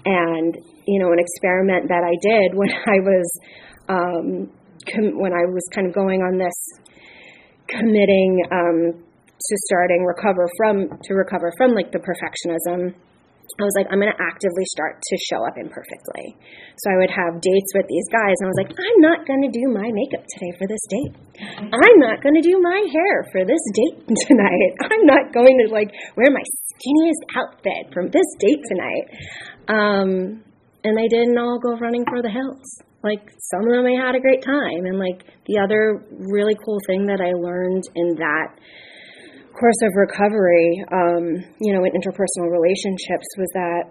And, 0.06 0.54
you 0.86 1.02
know, 1.02 1.10
an 1.10 1.18
experiment 1.18 1.90
that 1.90 2.06
I 2.06 2.14
did 2.22 2.54
when 2.54 2.70
I 2.94 2.98
was, 3.02 3.26
um, 3.88 4.26
com- 4.86 5.18
when 5.18 5.32
I 5.34 5.50
was 5.50 5.66
kind 5.74 5.88
of 5.88 5.92
going 5.92 6.22
on 6.22 6.38
this 6.38 6.54
committing, 7.68 8.42
um, 8.50 8.92
to 8.94 9.56
starting 9.66 10.04
recover 10.04 10.48
from, 10.56 10.88
to 11.02 11.14
recover 11.14 11.52
from 11.58 11.72
like 11.72 11.90
the 11.90 11.98
perfectionism 11.98 12.94
I 13.60 13.68
was 13.68 13.76
like, 13.76 13.88
I'm 13.92 14.00
going 14.00 14.12
to 14.12 14.22
actively 14.22 14.64
start 14.72 14.96
to 14.96 15.14
show 15.28 15.44
up 15.44 15.60
imperfectly. 15.60 16.32
So 16.80 16.88
I 16.88 16.96
would 16.96 17.12
have 17.12 17.36
dates 17.44 17.70
with 17.76 17.84
these 17.84 18.08
guys, 18.08 18.32
and 18.40 18.48
I 18.48 18.50
was 18.50 18.60
like, 18.64 18.72
I'm 18.72 18.98
not 19.04 19.28
going 19.28 19.44
to 19.44 19.52
do 19.52 19.68
my 19.68 19.92
makeup 19.92 20.24
today 20.24 20.56
for 20.56 20.64
this 20.64 20.80
date. 20.88 21.12
I'm 21.60 21.98
not 22.00 22.24
going 22.24 22.34
to 22.40 22.44
do 22.44 22.56
my 22.64 22.80
hair 22.88 23.28
for 23.28 23.44
this 23.44 23.60
date 23.76 24.08
tonight. 24.26 24.72
I'm 24.80 25.04
not 25.04 25.36
going 25.36 25.60
to 25.60 25.66
like 25.68 25.92
wear 26.16 26.32
my 26.32 26.40
skinniest 26.40 27.22
outfit 27.36 27.92
from 27.92 28.08
this 28.08 28.28
date 28.40 28.62
tonight. 28.72 29.06
Um, 29.68 30.42
and 30.82 30.96
they 30.96 31.08
didn't 31.08 31.36
all 31.36 31.60
go 31.60 31.76
running 31.76 32.04
for 32.08 32.22
the 32.22 32.32
hills. 32.32 32.64
Like 33.02 33.30
some 33.50 33.66
of 33.66 33.72
them, 33.74 33.86
I 33.86 33.98
had 33.98 34.14
a 34.14 34.20
great 34.20 34.42
time, 34.42 34.86
and 34.86 34.98
like 34.98 35.26
the 35.46 35.58
other 35.58 36.06
really 36.10 36.54
cool 36.64 36.78
thing 36.86 37.06
that 37.06 37.20
I 37.20 37.34
learned 37.34 37.82
in 37.94 38.14
that 38.16 38.54
course 39.58 39.80
of 39.82 39.92
recovery, 39.96 40.84
um, 40.92 41.24
you 41.60 41.74
know, 41.74 41.84
in 41.84 41.92
interpersonal 41.92 42.50
relationships 42.50 43.26
was 43.36 43.50
that 43.54 43.84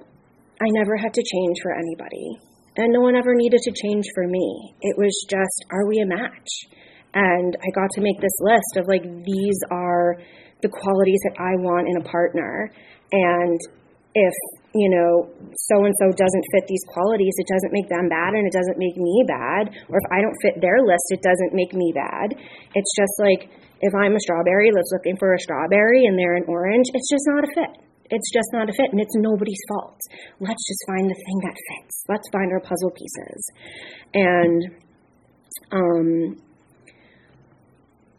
I 0.62 0.68
never 0.74 0.98
had 0.98 1.14
to 1.14 1.24
change 1.24 1.58
for 1.62 1.74
anybody. 1.74 2.40
And 2.78 2.94
no 2.94 3.02
one 3.02 3.16
ever 3.16 3.36
needed 3.36 3.60
to 3.64 3.72
change 3.72 4.06
for 4.16 4.28
me. 4.28 4.76
It 4.82 4.98
was 4.98 5.12
just, 5.30 5.66
are 5.72 5.88
we 5.88 6.00
a 6.00 6.06
match? 6.06 6.50
And 7.14 7.58
I 7.60 7.70
got 7.76 7.90
to 7.96 8.02
make 8.02 8.22
this 8.22 8.36
list 8.40 8.78
of 8.78 8.88
like, 8.88 9.04
these 9.04 9.60
are 9.72 10.16
the 10.62 10.70
qualities 10.70 11.20
that 11.26 11.36
I 11.38 11.60
want 11.60 11.90
in 11.90 11.98
a 11.98 12.10
partner. 12.10 12.72
And 13.12 13.60
if, 14.16 14.34
you 14.74 14.90
know, 14.90 15.28
so 15.68 15.84
and 15.84 15.94
so 16.00 16.12
doesn't 16.16 16.46
fit 16.56 16.64
these 16.68 16.84
qualities, 16.88 17.36
it 17.38 17.48
doesn't 17.52 17.74
make 17.76 17.90
them 17.92 18.08
bad 18.08 18.32
and 18.34 18.48
it 18.48 18.56
doesn't 18.56 18.80
make 18.80 18.96
me 18.96 19.24
bad. 19.28 19.68
Or 19.92 20.00
if 20.00 20.08
I 20.12 20.22
don't 20.24 20.36
fit 20.42 20.62
their 20.64 20.80
list, 20.80 21.12
it 21.12 21.22
doesn't 21.22 21.52
make 21.52 21.74
me 21.74 21.92
bad. 21.92 22.40
It's 22.76 22.92
just 22.96 23.16
like, 23.20 23.52
if 23.82 23.94
I'm 23.96 24.16
a 24.16 24.22
strawberry 24.22 24.72
that's 24.72 24.92
looking 24.94 25.18
for 25.18 25.34
a 25.34 25.40
strawberry 25.40 26.06
and 26.06 26.18
they're 26.18 26.36
an 26.36 26.46
orange, 26.48 26.86
it's 26.94 27.10
just 27.10 27.26
not 27.28 27.44
a 27.44 27.52
fit. 27.54 27.74
It's 28.12 28.32
just 28.32 28.50
not 28.52 28.70
a 28.70 28.74
fit, 28.74 28.92
and 28.92 29.00
it's 29.00 29.16
nobody's 29.16 29.62
fault. 29.70 30.00
Let's 30.42 30.68
just 30.68 30.84
find 30.86 31.10
the 31.10 31.16
thing 31.16 31.40
that 31.48 31.56
fits. 31.56 32.04
Let's 32.10 32.28
find 32.32 32.52
our 32.52 32.60
puzzle 32.60 32.92
pieces. 32.92 33.52
And 34.14 34.62
um, 35.72 36.42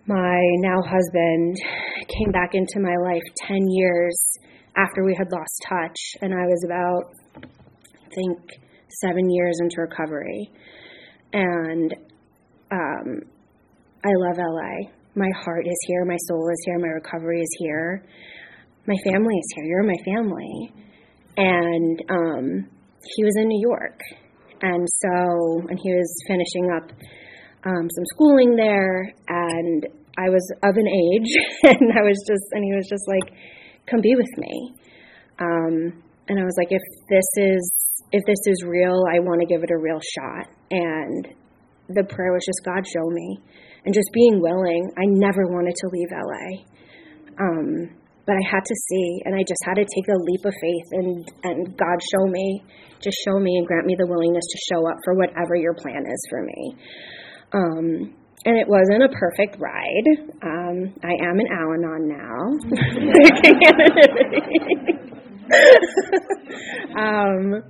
my 0.07 0.41
now 0.65 0.81
husband 0.81 1.57
came 2.09 2.33
back 2.33 2.55
into 2.55 2.81
my 2.81 2.97
life 3.05 3.23
10 3.47 3.69
years 3.69 4.19
after 4.77 5.05
we 5.05 5.15
had 5.17 5.31
lost 5.31 5.65
touch, 5.69 5.99
and 6.21 6.33
I 6.33 6.47
was 6.47 6.65
about, 6.65 7.13
I 7.37 8.15
think, 8.15 8.39
seven 9.01 9.31
years 9.31 9.59
into 9.61 9.81
recovery. 9.81 10.51
And 11.33 11.95
um, 12.71 13.21
I 14.05 14.11
love 14.15 14.39
LA 14.39 14.91
my 15.15 15.29
heart 15.45 15.67
is 15.67 15.79
here, 15.87 16.05
my 16.05 16.17
soul 16.29 16.49
is 16.51 16.63
here, 16.65 16.79
my 16.79 16.89
recovery 16.89 17.41
is 17.41 17.57
here, 17.59 18.03
my 18.87 18.97
family 19.05 19.37
is 19.37 19.47
here. 19.55 19.65
You're 19.65 19.83
my 19.85 20.03
family. 20.05 20.73
And 21.37 22.03
um, 22.11 22.71
he 23.15 23.25
was 23.25 23.35
in 23.37 23.49
New 23.49 23.61
York. 23.61 24.01
And 24.63 24.87
so, 24.89 25.69
and 25.69 25.79
he 25.83 25.93
was 25.93 26.15
finishing 26.27 26.71
up 26.77 26.91
um, 27.65 27.89
some 27.91 28.05
schooling 28.15 28.57
there, 28.57 29.13
and 29.29 29.87
I 30.19 30.31
was 30.31 30.43
of 30.63 30.77
an 30.77 30.87
age, 30.89 31.31
and 31.63 31.93
I 31.93 32.03
was 32.03 32.19
just, 32.27 32.43
and 32.53 32.65
he 32.65 32.75
was 32.75 32.89
just 32.89 33.05
like, 33.07 33.35
come 33.89 34.01
be 34.01 34.15
with 34.15 34.39
me. 34.39 34.75
Um, 35.39 36.03
and 36.29 36.39
I 36.39 36.45
was 36.45 36.55
like, 36.57 36.71
if 36.71 36.83
this 37.09 37.29
is, 37.37 37.73
if 38.13 38.23
this 38.27 38.39
is 38.47 38.65
real, 38.67 39.05
I 39.11 39.19
want 39.19 39.41
to 39.41 39.47
give 39.47 39.63
it 39.63 39.71
a 39.71 39.79
real 39.79 40.01
shot. 40.01 40.49
And 40.71 41.29
the 41.89 42.05
prayer 42.05 42.33
was 42.33 42.45
just, 42.47 42.65
God, 42.65 42.87
show 42.87 43.09
me 43.11 43.39
and 43.85 43.95
just 43.95 44.09
being 44.13 44.41
willing. 44.41 44.91
I 44.97 45.07
never 45.07 45.47
wanted 45.47 45.75
to 45.77 45.89
leave 45.91 46.09
LA. 46.13 46.63
Um, 47.41 47.99
but 48.25 48.37
I 48.37 48.45
had 48.47 48.65
to 48.65 48.77
see, 48.89 49.23
and 49.25 49.35
I 49.35 49.43
just 49.43 49.61
had 49.67 49.75
to 49.75 49.85
take 49.85 50.07
a 50.07 50.23
leap 50.23 50.45
of 50.45 50.55
faith 50.55 50.89
and, 50.93 51.29
and 51.43 51.77
God 51.77 51.99
show 51.99 52.31
me, 52.31 52.63
just 53.01 53.19
show 53.27 53.41
me 53.41 53.57
and 53.59 53.67
grant 53.67 53.87
me 53.87 53.97
the 53.99 54.07
willingness 54.07 54.45
to 54.47 54.59
show 54.71 54.87
up 54.87 54.97
for 55.05 55.15
whatever 55.15 55.57
your 55.57 55.75
plan 55.75 56.07
is 56.07 56.23
for 56.31 56.43
me. 56.45 56.77
Um, 57.53 58.15
and 58.45 58.57
it 58.59 58.67
wasn't 58.67 59.03
a 59.03 59.09
perfect 59.09 59.57
ride. 59.61 60.07
Um, 60.43 60.95
I 61.05 61.13
am 61.25 61.39
an 61.39 61.47
Al 61.53 61.73
Anon 61.75 62.09
now. 62.09 62.59
um, 67.03 67.63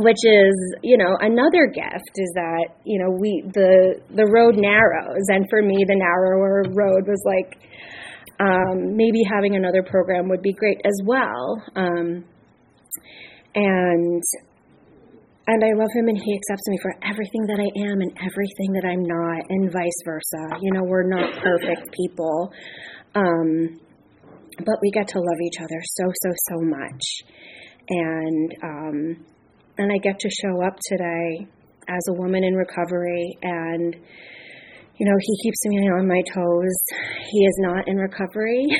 which 0.00 0.24
is 0.24 0.54
you 0.82 0.96
know 0.96 1.16
another 1.20 1.66
gift 1.66 2.14
is 2.16 2.30
that 2.34 2.68
you 2.84 2.98
know 2.98 3.10
we 3.18 3.42
the 3.52 4.00
the 4.14 4.26
road 4.26 4.54
narrows 4.56 5.26
and 5.28 5.44
for 5.50 5.60
me 5.62 5.84
the 5.86 5.96
narrower 5.96 6.62
road 6.70 7.06
was 7.06 7.22
like 7.26 7.58
um, 8.40 8.96
maybe 8.96 9.22
having 9.24 9.56
another 9.56 9.82
program 9.82 10.28
would 10.28 10.42
be 10.42 10.52
great 10.52 10.80
as 10.84 11.00
well 11.04 11.60
um, 11.74 12.24
and 13.54 14.22
and 15.48 15.64
I 15.64 15.72
love 15.74 15.90
him 15.96 16.08
and 16.08 16.18
he 16.20 16.36
accepts 16.36 16.68
me 16.68 16.78
for 16.80 16.92
everything 17.02 17.48
that 17.48 17.58
I 17.58 17.68
am 17.88 18.00
and 18.04 18.12
everything 18.20 18.70
that 18.76 18.84
I'm 18.84 19.02
not 19.02 19.42
and 19.48 19.72
vice 19.72 20.00
versa. 20.04 20.60
You 20.60 20.72
know 20.72 20.84
we're 20.84 21.08
not 21.08 21.32
perfect 21.42 21.90
people 21.96 22.52
um, 23.14 23.80
but 24.64 24.76
we 24.82 24.90
get 24.90 25.08
to 25.08 25.18
love 25.18 25.40
each 25.46 25.60
other 25.60 25.80
so 25.82 26.04
so 26.22 26.30
so 26.48 26.56
much. 26.60 27.02
And 27.88 28.54
um, 28.62 29.26
and 29.78 29.92
I 29.92 29.98
get 29.98 30.18
to 30.18 30.30
show 30.30 30.62
up 30.62 30.76
today 30.86 31.46
as 31.88 32.04
a 32.08 32.12
woman 32.12 32.44
in 32.44 32.54
recovery 32.54 33.38
and 33.42 33.96
you 34.98 35.06
know 35.06 35.16
he 35.20 35.42
keeps 35.42 35.64
me 35.66 35.78
on 35.88 36.06
my 36.06 36.22
toes. 36.34 36.76
He 37.30 37.38
is 37.44 37.56
not 37.60 37.88
in 37.88 37.96
recovery. 37.96 38.66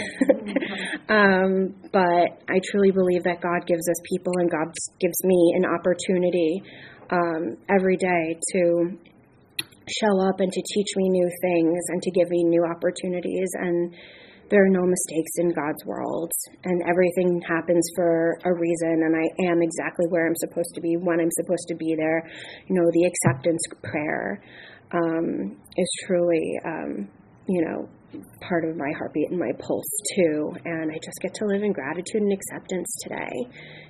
Um, 1.08 1.74
but 1.90 2.44
i 2.50 2.60
truly 2.70 2.90
believe 2.90 3.24
that 3.24 3.40
god 3.40 3.66
gives 3.66 3.88
us 3.88 3.96
people 4.12 4.30
and 4.36 4.50
god 4.50 4.68
gives 5.00 5.16
me 5.24 5.54
an 5.56 5.64
opportunity 5.64 6.62
um, 7.10 7.56
every 7.70 7.96
day 7.96 8.38
to 8.52 8.98
show 9.88 10.14
up 10.28 10.40
and 10.40 10.52
to 10.52 10.62
teach 10.74 10.90
me 10.96 11.08
new 11.08 11.28
things 11.42 11.80
and 11.88 12.02
to 12.02 12.10
give 12.10 12.28
me 12.28 12.44
new 12.44 12.64
opportunities. 12.64 13.48
And 13.54 13.94
there 14.50 14.64
are 14.64 14.72
no 14.72 14.84
mistakes 14.86 15.32
in 15.36 15.52
God's 15.52 15.84
world, 15.84 16.32
and 16.64 16.80
everything 16.88 17.40
happens 17.46 17.84
for 17.94 18.32
a 18.44 18.52
reason, 18.52 19.04
and 19.04 19.14
I 19.14 19.52
am 19.52 19.60
exactly 19.60 20.06
where 20.08 20.26
I'm 20.26 20.36
supposed 20.36 20.74
to 20.74 20.80
be 20.80 20.96
when 20.96 21.20
I'm 21.20 21.30
supposed 21.32 21.68
to 21.68 21.76
be 21.76 21.94
there. 21.98 22.24
You 22.66 22.76
know, 22.76 22.88
the 22.92 23.04
acceptance 23.04 23.60
prayer 23.82 24.42
um, 24.92 25.56
is 25.76 25.90
truly, 26.06 26.58
um, 26.64 27.08
you 27.48 27.64
know, 27.64 27.88
part 28.40 28.64
of 28.64 28.76
my 28.76 28.90
heartbeat 28.96 29.30
and 29.30 29.38
my 29.38 29.52
pulse 29.58 29.90
too, 30.14 30.52
and 30.64 30.90
I 30.90 30.94
just 31.04 31.18
get 31.20 31.34
to 31.34 31.46
live 31.46 31.62
in 31.62 31.72
gratitude 31.72 32.22
and 32.22 32.32
acceptance 32.32 32.88
today. 33.02 33.34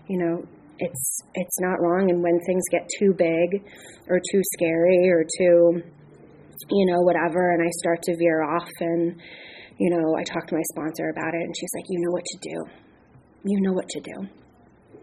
You 0.08 0.18
know, 0.18 0.42
it's 0.78 1.20
it's 1.34 1.60
not 1.60 1.80
wrong, 1.80 2.10
and 2.10 2.22
when 2.22 2.38
things 2.46 2.62
get 2.70 2.88
too 2.98 3.14
big, 3.16 3.64
or 4.08 4.18
too 4.18 4.42
scary, 4.54 5.08
or 5.10 5.24
too, 5.24 5.82
you 6.70 6.86
know, 6.86 7.00
whatever, 7.02 7.52
and 7.52 7.62
I 7.62 7.70
start 7.78 8.02
to 8.02 8.16
veer 8.16 8.42
off 8.42 8.70
and 8.80 9.20
you 9.78 9.90
know, 9.90 10.16
I 10.18 10.24
talk 10.24 10.46
to 10.48 10.54
my 10.54 10.62
sponsor 10.72 11.08
about 11.10 11.34
it, 11.34 11.42
and 11.42 11.54
she's 11.56 11.70
like, 11.74 11.84
you 11.88 12.00
know 12.00 12.10
what 12.10 12.24
to 12.24 12.38
do. 12.42 12.64
you 13.44 13.60
know 13.60 13.72
what 13.72 13.88
to 13.88 14.00
do. 14.00 14.28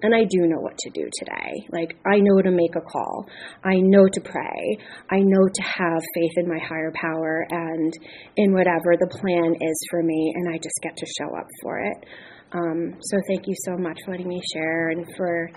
And 0.01 0.13
I 0.13 0.23
do 0.23 0.47
know 0.47 0.59
what 0.59 0.77
to 0.77 0.89
do 0.91 1.09
today. 1.19 1.65
Like, 1.71 1.97
I 2.05 2.19
know 2.19 2.41
to 2.41 2.51
make 2.51 2.75
a 2.75 2.81
call. 2.81 3.27
I 3.63 3.75
know 3.75 4.05
to 4.11 4.21
pray. 4.21 4.77
I 5.09 5.19
know 5.19 5.47
to 5.47 5.61
have 5.63 6.01
faith 6.13 6.33
in 6.37 6.47
my 6.47 6.59
higher 6.59 6.91
power 6.93 7.47
and 7.49 7.93
in 8.37 8.53
whatever 8.53 8.95
the 8.99 9.07
plan 9.07 9.55
is 9.59 9.87
for 9.89 10.03
me, 10.03 10.33
and 10.35 10.53
I 10.53 10.57
just 10.57 10.79
get 10.81 10.95
to 10.97 11.05
show 11.17 11.35
up 11.35 11.47
for 11.61 11.79
it. 11.79 12.05
Um, 12.51 12.93
so, 13.01 13.17
thank 13.27 13.47
you 13.47 13.55
so 13.65 13.77
much 13.77 13.97
for 14.05 14.11
letting 14.11 14.27
me 14.27 14.41
share 14.53 14.89
and 14.89 15.05
for 15.17 15.49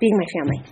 being 0.00 0.18
my 0.18 0.26
family. 0.34 0.64